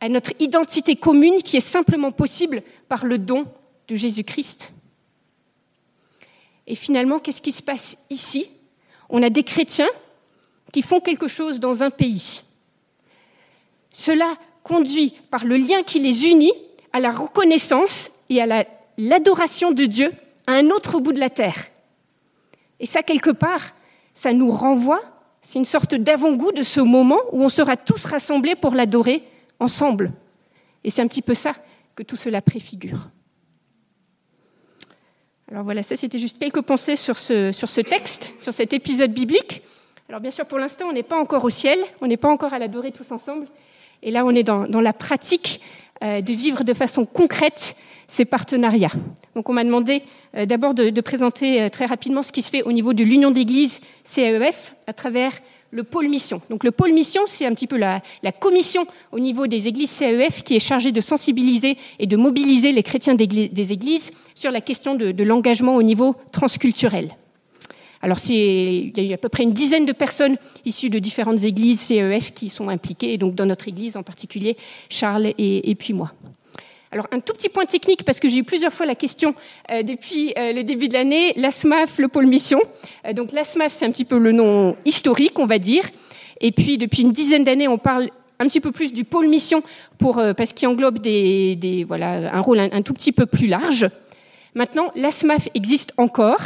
à 0.00 0.08
notre 0.08 0.32
identité 0.38 0.96
commune 0.96 1.42
qui 1.42 1.56
est 1.56 1.60
simplement 1.60 2.12
possible 2.12 2.62
par 2.88 3.04
le 3.04 3.18
don 3.18 3.46
de 3.88 3.96
Jésus-Christ. 3.96 4.72
Et 6.66 6.74
finalement, 6.74 7.18
qu'est-ce 7.18 7.42
qui 7.42 7.52
se 7.52 7.62
passe 7.62 7.96
ici? 8.10 8.48
On 9.08 9.22
a 9.22 9.30
des 9.30 9.42
chrétiens 9.42 9.88
qui 10.72 10.82
font 10.82 11.00
quelque 11.00 11.28
chose 11.28 11.60
dans 11.60 11.82
un 11.82 11.90
pays. 11.90 12.42
Cela 13.92 14.36
conduit 14.62 15.14
par 15.30 15.44
le 15.44 15.56
lien 15.56 15.82
qui 15.82 16.00
les 16.00 16.26
unit 16.26 16.52
à 16.92 17.00
la 17.00 17.10
reconnaissance 17.10 18.10
et 18.28 18.40
à 18.40 18.66
l'adoration 18.96 19.72
de 19.72 19.84
Dieu 19.84 20.12
à 20.46 20.52
un 20.52 20.70
autre 20.70 21.00
bout 21.00 21.12
de 21.12 21.20
la 21.20 21.30
terre. 21.30 21.66
Et 22.80 22.86
ça, 22.86 23.02
quelque 23.02 23.30
part, 23.30 23.74
ça 24.14 24.32
nous 24.32 24.50
renvoie, 24.50 25.00
c'est 25.44 25.58
une 25.58 25.64
sorte 25.64 25.94
d'avant-goût 25.94 26.52
de 26.52 26.62
ce 26.62 26.80
moment 26.80 27.20
où 27.32 27.42
on 27.42 27.48
sera 27.48 27.76
tous 27.76 28.04
rassemblés 28.06 28.54
pour 28.54 28.74
l'adorer 28.74 29.22
ensemble. 29.60 30.12
Et 30.82 30.90
c'est 30.90 31.02
un 31.02 31.06
petit 31.06 31.22
peu 31.22 31.34
ça 31.34 31.54
que 31.94 32.02
tout 32.02 32.16
cela 32.16 32.42
préfigure. 32.42 33.08
Alors 35.50 35.62
voilà, 35.62 35.82
ça 35.82 35.96
c'était 35.96 36.18
juste 36.18 36.38
quelques 36.38 36.62
pensées 36.62 36.96
sur 36.96 37.18
ce, 37.18 37.52
sur 37.52 37.68
ce 37.68 37.82
texte, 37.82 38.34
sur 38.38 38.52
cet 38.52 38.72
épisode 38.72 39.12
biblique. 39.12 39.62
Alors 40.08 40.20
bien 40.20 40.30
sûr, 40.30 40.46
pour 40.46 40.58
l'instant, 40.58 40.86
on 40.88 40.92
n'est 40.92 41.02
pas 41.02 41.20
encore 41.20 41.44
au 41.44 41.50
ciel, 41.50 41.78
on 42.00 42.06
n'est 42.06 42.16
pas 42.16 42.28
encore 42.28 42.54
à 42.54 42.58
l'adorer 42.58 42.90
tous 42.90 43.12
ensemble. 43.12 43.46
Et 44.02 44.10
là, 44.10 44.24
on 44.24 44.30
est 44.30 44.42
dans, 44.42 44.66
dans 44.66 44.80
la 44.80 44.92
pratique 44.92 45.60
euh, 46.02 46.22
de 46.22 46.32
vivre 46.32 46.64
de 46.64 46.74
façon 46.74 47.06
concrète 47.06 47.76
ces 48.08 48.24
partenariats. 48.24 48.92
Donc 49.34 49.48
on 49.48 49.52
m'a 49.52 49.64
demandé 49.64 50.02
euh, 50.36 50.46
d'abord 50.46 50.74
de, 50.74 51.00
présenter 51.00 51.62
euh, 51.62 51.68
très 51.68 51.86
rapidement 51.86 52.22
ce 52.22 52.32
qui 52.32 52.42
se 52.42 52.50
fait 52.50 52.62
au 52.62 52.72
niveau 52.72 52.92
de 52.92 53.04
l'Union 53.04 53.30
d'église 53.30 53.80
CAEF 54.04 54.74
à 54.86 54.92
travers 54.92 55.32
le 55.70 55.82
pôle 55.82 56.08
mission. 56.08 56.40
Donc 56.50 56.62
le 56.62 56.70
pôle 56.70 56.92
mission, 56.92 57.22
c'est 57.26 57.46
un 57.46 57.52
petit 57.52 57.66
peu 57.66 57.76
la, 57.76 58.00
commission 58.40 58.86
au 59.10 59.18
niveau 59.18 59.48
des 59.48 59.66
églises 59.66 59.96
CAEF 59.98 60.44
qui 60.44 60.54
est 60.54 60.60
chargée 60.60 60.92
de 60.92 61.00
sensibiliser 61.00 61.76
et 61.98 62.06
de 62.06 62.16
mobiliser 62.16 62.70
les 62.70 62.84
chrétiens 62.84 63.14
des 63.16 63.72
églises 63.72 64.12
sur 64.36 64.52
la 64.52 64.60
question 64.60 64.94
de, 64.94 65.24
l'engagement 65.24 65.74
au 65.74 65.82
niveau 65.82 66.14
transculturel. 66.30 67.16
Alors 68.02 68.18
il 68.28 68.92
y 68.96 69.00
a 69.00 69.02
eu 69.02 69.12
à 69.14 69.18
peu 69.18 69.30
près 69.30 69.42
une 69.42 69.54
dizaine 69.54 69.86
de 69.86 69.92
personnes 69.92 70.36
issues 70.64 70.90
de 70.90 70.98
différentes 70.98 71.42
églises 71.42 71.80
CEF 71.80 72.34
qui 72.34 72.50
sont 72.50 72.68
impliquées, 72.68 73.14
et 73.14 73.18
donc 73.18 73.34
dans 73.34 73.46
notre 73.46 73.66
église 73.66 73.96
en 73.96 74.02
particulier, 74.04 74.56
Charles 74.90 75.32
et 75.38 75.74
puis 75.74 75.92
moi. 75.92 76.12
Alors 76.94 77.08
un 77.10 77.18
tout 77.18 77.32
petit 77.32 77.48
point 77.48 77.64
technique, 77.66 78.04
parce 78.04 78.20
que 78.20 78.28
j'ai 78.28 78.36
eu 78.36 78.44
plusieurs 78.44 78.72
fois 78.72 78.86
la 78.86 78.94
question 78.94 79.34
euh, 79.72 79.82
depuis 79.82 80.32
euh, 80.38 80.52
le 80.52 80.62
début 80.62 80.86
de 80.86 80.92
l'année, 80.92 81.32
l'ASMAF, 81.34 81.98
le 81.98 82.06
pôle 82.06 82.28
mission. 82.28 82.60
Euh, 83.04 83.12
donc 83.12 83.32
l'ASMAF, 83.32 83.72
c'est 83.72 83.84
un 83.84 83.90
petit 83.90 84.04
peu 84.04 84.16
le 84.16 84.30
nom 84.30 84.76
historique, 84.84 85.36
on 85.40 85.46
va 85.46 85.58
dire. 85.58 85.82
Et 86.40 86.52
puis 86.52 86.78
depuis 86.78 87.02
une 87.02 87.10
dizaine 87.10 87.42
d'années, 87.42 87.66
on 87.66 87.78
parle 87.78 88.10
un 88.38 88.46
petit 88.46 88.60
peu 88.60 88.70
plus 88.70 88.92
du 88.92 89.02
pôle 89.02 89.26
mission 89.26 89.64
pour, 89.98 90.22
parce 90.36 90.52
qu'il 90.52 90.68
englobe 90.68 91.00
voilà, 91.88 92.32
un 92.32 92.40
rôle 92.40 92.60
un, 92.60 92.82
tout 92.82 92.94
petit 92.94 93.10
peu 93.10 93.26
plus 93.26 93.48
large. 93.48 93.88
Maintenant, 94.54 94.92
l'ASMAF 94.94 95.48
existe 95.54 95.94
encore 95.96 96.42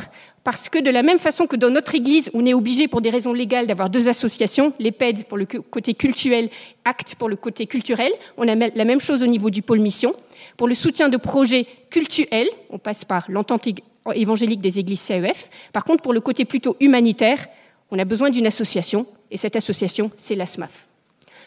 parce 0.48 0.70
que 0.70 0.78
de 0.78 0.90
la 0.90 1.02
même 1.02 1.18
façon 1.18 1.46
que 1.46 1.56
dans 1.56 1.68
notre 1.68 1.94
Église, 1.94 2.30
on 2.32 2.46
est 2.46 2.54
obligé 2.54 2.88
pour 2.88 3.02
des 3.02 3.10
raisons 3.10 3.34
légales 3.34 3.66
d'avoir 3.66 3.90
deux 3.90 4.08
associations, 4.08 4.72
l'EPED 4.78 5.24
pour 5.24 5.36
le 5.36 5.44
côté 5.44 5.92
culturel, 5.92 6.48
ACT 6.86 7.16
pour 7.16 7.28
le 7.28 7.36
côté 7.36 7.66
culturel, 7.66 8.10
on 8.38 8.48
a 8.48 8.54
la 8.54 8.84
même 8.86 8.98
chose 8.98 9.22
au 9.22 9.26
niveau 9.26 9.50
du 9.50 9.60
pôle 9.60 9.80
mission. 9.80 10.14
Pour 10.56 10.66
le 10.66 10.72
soutien 10.72 11.10
de 11.10 11.18
projets 11.18 11.66
cultuels, 11.90 12.48
on 12.70 12.78
passe 12.78 13.04
par 13.04 13.26
l'entente 13.28 13.68
évangélique 14.14 14.62
des 14.62 14.78
églises 14.78 15.00
CEF. 15.00 15.50
Par 15.74 15.84
contre, 15.84 16.02
pour 16.02 16.14
le 16.14 16.20
côté 16.20 16.46
plutôt 16.46 16.78
humanitaire, 16.80 17.46
on 17.90 17.98
a 17.98 18.06
besoin 18.06 18.30
d'une 18.30 18.46
association, 18.46 19.04
et 19.30 19.36
cette 19.36 19.54
association, 19.54 20.10
c'est 20.16 20.34
l'ASMAF. 20.34 20.88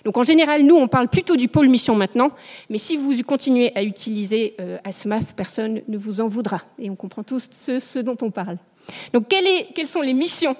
Donc 0.06 0.16
en 0.18 0.24
général, 0.24 0.62
nous, 0.62 0.76
on 0.76 0.88
parle 0.88 1.08
plutôt 1.08 1.38
du 1.38 1.48
pôle 1.48 1.70
mission 1.70 1.96
maintenant, 1.96 2.30
mais 2.70 2.78
si 2.78 2.98
vous 2.98 3.20
continuez 3.24 3.72
à 3.74 3.82
utiliser 3.82 4.54
euh, 4.60 4.78
ASMAF, 4.84 5.34
personne 5.36 5.82
ne 5.88 5.98
vous 5.98 6.22
en 6.22 6.28
voudra. 6.28 6.62
Et 6.78 6.92
on 6.92 6.96
comprend 6.96 7.24
tous 7.24 7.50
ce 7.66 7.98
dont 7.98 8.18
on 8.22 8.30
parle. 8.30 8.60
Donc, 9.14 9.28
quelles 9.28 9.88
sont 9.88 10.02
les 10.02 10.14
missions 10.14 10.56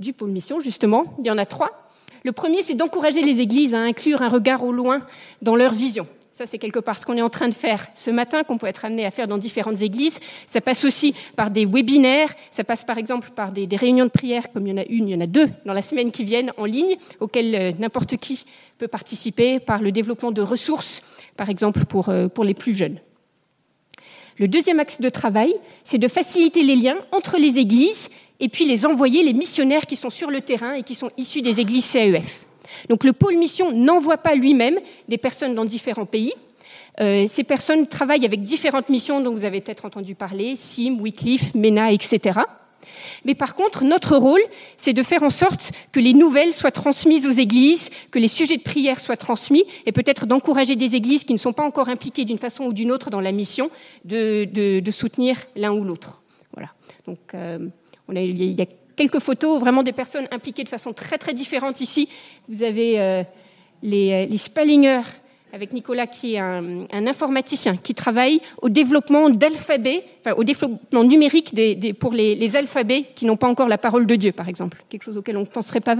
du 0.00 0.12
pôle 0.12 0.30
mission, 0.30 0.60
justement? 0.60 1.04
Il 1.18 1.26
y 1.26 1.30
en 1.30 1.38
a 1.38 1.46
trois. 1.46 1.90
Le 2.24 2.32
premier, 2.32 2.62
c'est 2.62 2.74
d'encourager 2.74 3.22
les 3.22 3.40
églises 3.40 3.74
à 3.74 3.80
inclure 3.80 4.22
un 4.22 4.28
regard 4.28 4.64
au 4.64 4.72
loin 4.72 5.02
dans 5.42 5.56
leur 5.56 5.72
vision. 5.72 6.06
Ça, 6.34 6.46
c'est 6.46 6.58
quelque 6.58 6.80
part 6.80 6.98
ce 6.98 7.06
qu'on 7.06 7.16
est 7.16 7.22
en 7.22 7.30
train 7.30 7.46
de 7.46 7.54
faire 7.54 7.86
ce 7.94 8.10
matin, 8.10 8.42
qu'on 8.42 8.58
peut 8.58 8.66
être 8.66 8.84
amené 8.84 9.06
à 9.06 9.12
faire 9.12 9.28
dans 9.28 9.38
différentes 9.38 9.82
églises. 9.82 10.18
Ça 10.48 10.60
passe 10.60 10.84
aussi 10.84 11.14
par 11.36 11.52
des 11.52 11.64
webinaires, 11.64 12.34
ça 12.50 12.64
passe 12.64 12.82
par 12.82 12.98
exemple 12.98 13.30
par 13.36 13.52
des, 13.52 13.68
réunions 13.76 14.06
de 14.06 14.10
prière, 14.10 14.52
comme 14.52 14.66
il 14.66 14.70
y 14.70 14.72
en 14.72 14.82
a 14.82 14.86
une, 14.86 15.08
il 15.08 15.12
y 15.12 15.16
en 15.16 15.20
a 15.20 15.28
deux 15.28 15.48
dans 15.64 15.72
la 15.72 15.82
semaine 15.82 16.10
qui 16.10 16.24
viennent 16.24 16.52
en 16.56 16.64
ligne, 16.64 16.96
auxquelles 17.20 17.54
euh, 17.54 17.72
n'importe 17.78 18.16
qui 18.16 18.46
peut 18.78 18.88
participer, 18.88 19.60
par 19.60 19.80
le 19.80 19.92
développement 19.92 20.32
de 20.32 20.42
ressources, 20.42 21.02
par 21.36 21.50
exemple 21.50 21.84
pour, 21.84 22.08
euh, 22.08 22.26
pour 22.26 22.42
les 22.42 22.54
plus 22.54 22.74
jeunes. 22.74 22.98
Le 24.38 24.48
deuxième 24.48 24.80
axe 24.80 25.00
de 25.00 25.08
travail, 25.08 25.54
c'est 25.84 25.98
de 25.98 26.08
faciliter 26.08 26.62
les 26.62 26.76
liens 26.76 26.98
entre 27.12 27.36
les 27.38 27.58
églises 27.58 28.10
et 28.40 28.48
puis 28.48 28.64
les 28.64 28.84
envoyer, 28.84 29.22
les 29.22 29.32
missionnaires 29.32 29.86
qui 29.86 29.96
sont 29.96 30.10
sur 30.10 30.30
le 30.30 30.40
terrain 30.40 30.74
et 30.74 30.82
qui 30.82 30.94
sont 30.94 31.10
issus 31.16 31.40
des 31.40 31.60
églises 31.60 31.84
CEF. 31.84 32.44
Donc 32.88 33.04
le 33.04 33.12
pôle 33.12 33.36
mission 33.36 33.70
n'envoie 33.70 34.18
pas 34.18 34.34
lui-même 34.34 34.78
des 35.08 35.18
personnes 35.18 35.54
dans 35.54 35.64
différents 35.64 36.06
pays. 36.06 36.32
Euh, 37.00 37.26
ces 37.28 37.44
personnes 37.44 37.86
travaillent 37.86 38.26
avec 38.26 38.42
différentes 38.42 38.88
missions 38.88 39.20
dont 39.20 39.32
vous 39.32 39.44
avez 39.44 39.60
peut-être 39.60 39.84
entendu 39.84 40.14
parler, 40.14 40.56
SIM, 40.56 40.98
Wycliffe, 41.00 41.54
MENA, 41.54 41.92
etc. 41.92 42.40
Mais 43.24 43.34
par 43.34 43.54
contre, 43.54 43.84
notre 43.84 44.16
rôle, 44.16 44.40
c'est 44.76 44.92
de 44.92 45.02
faire 45.02 45.22
en 45.22 45.30
sorte 45.30 45.72
que 45.92 46.00
les 46.00 46.12
nouvelles 46.12 46.52
soient 46.52 46.70
transmises 46.70 47.26
aux 47.26 47.30
églises, 47.30 47.90
que 48.10 48.18
les 48.18 48.28
sujets 48.28 48.56
de 48.56 48.62
prière 48.62 49.00
soient 49.00 49.16
transmis, 49.16 49.64
et 49.86 49.92
peut-être 49.92 50.26
d'encourager 50.26 50.76
des 50.76 50.96
églises 50.96 51.24
qui 51.24 51.32
ne 51.32 51.38
sont 51.38 51.52
pas 51.52 51.64
encore 51.64 51.88
impliquées 51.88 52.24
d'une 52.24 52.38
façon 52.38 52.64
ou 52.64 52.72
d'une 52.72 52.92
autre 52.92 53.10
dans 53.10 53.20
la 53.20 53.32
mission, 53.32 53.70
de, 54.04 54.82
soutenir 54.90 55.36
l'un 55.56 55.72
ou 55.72 55.84
l'autre. 55.84 56.22
Voilà. 56.52 56.70
Donc, 57.06 57.18
euh, 57.34 57.58
il 58.12 58.58
y 58.58 58.62
a 58.62 58.66
quelques 58.96 59.20
photos, 59.20 59.60
vraiment 59.60 59.82
des 59.82 59.92
personnes 59.92 60.28
impliquées 60.30 60.64
de 60.64 60.68
façon 60.68 60.92
très 60.92 61.18
très 61.18 61.34
différente 61.34 61.80
ici. 61.80 62.08
Vous 62.48 62.62
avez 62.62 63.00
euh, 63.00 63.22
les, 63.82 64.26
les 64.26 64.38
Spellingers 64.38 65.02
avec 65.54 65.72
Nicolas, 65.72 66.08
qui 66.08 66.34
est 66.34 66.40
un, 66.40 67.06
informaticien, 67.06 67.76
qui 67.76 67.94
travaille 67.94 68.40
au 68.60 68.68
développement 68.68 69.30
d'alphabets, 69.30 70.02
enfin, 70.20 70.34
au 70.36 70.42
développement 70.42 71.04
numérique 71.04 71.54
pour 72.00 72.12
les, 72.12 72.56
alphabets 72.56 73.04
qui 73.14 73.24
n'ont 73.24 73.36
pas 73.36 73.46
encore 73.46 73.68
la 73.68 73.78
parole 73.78 74.06
de 74.06 74.16
Dieu, 74.16 74.32
par 74.32 74.48
exemple. 74.48 74.82
Quelque 74.88 75.04
chose 75.04 75.16
auquel 75.16 75.36
on 75.36 75.42
ne 75.42 75.46
penserait 75.46 75.80
pas 75.80 75.96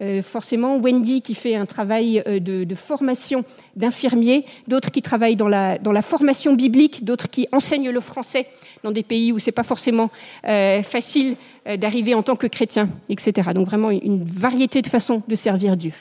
euh, 0.00 0.22
forcément. 0.22 0.76
Wendy, 0.78 1.20
qui 1.20 1.34
fait 1.34 1.56
un 1.56 1.66
travail 1.66 2.22
euh, 2.28 2.38
de, 2.38 2.74
formation 2.76 3.44
d'infirmiers, 3.74 4.44
d'autres 4.68 4.92
qui 4.92 5.02
travaillent 5.02 5.36
dans 5.36 5.48
la, 5.48 5.78
dans 5.78 5.92
la 5.92 6.02
formation 6.02 6.54
biblique, 6.54 7.04
d'autres 7.04 7.28
qui 7.28 7.48
enseignent 7.50 7.90
le 7.90 8.00
français 8.00 8.46
dans 8.84 8.92
des 8.92 9.02
pays 9.02 9.32
où 9.32 9.40
c'est 9.40 9.50
pas 9.50 9.64
forcément 9.64 10.10
euh, 10.46 10.82
facile 10.82 11.34
d'arriver 11.78 12.14
en 12.14 12.22
tant 12.22 12.36
que 12.36 12.46
chrétien, 12.46 12.88
etc. 13.08 13.50
Donc 13.52 13.66
vraiment 13.66 13.90
une 13.90 14.22
variété 14.22 14.80
de 14.80 14.86
façons 14.86 15.22
de 15.26 15.34
servir 15.34 15.76
Dieu. 15.76 15.92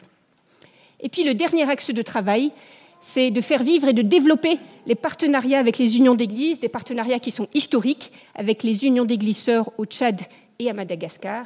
Et 0.99 1.09
puis 1.09 1.23
le 1.23 1.33
dernier 1.33 1.69
axe 1.69 1.91
de 1.91 2.01
travail, 2.01 2.51
c'est 3.07 3.31
de 3.31 3.41
faire 3.41 3.63
vivre 3.63 3.87
et 3.87 3.93
de 3.93 4.01
développer 4.01 4.59
les 4.85 4.95
partenariats 4.95 5.59
avec 5.59 5.77
les 5.77 5.97
unions 5.97 6.15
d'églises, 6.15 6.59
des 6.59 6.69
partenariats 6.69 7.19
qui 7.19 7.31
sont 7.31 7.47
historiques 7.53 8.11
avec 8.35 8.63
les 8.63 8.85
unions 8.85 9.05
d'églises 9.05 9.37
sœurs 9.37 9.71
au 9.77 9.85
Tchad 9.85 10.21
et 10.59 10.69
à 10.69 10.73
Madagascar, 10.73 11.45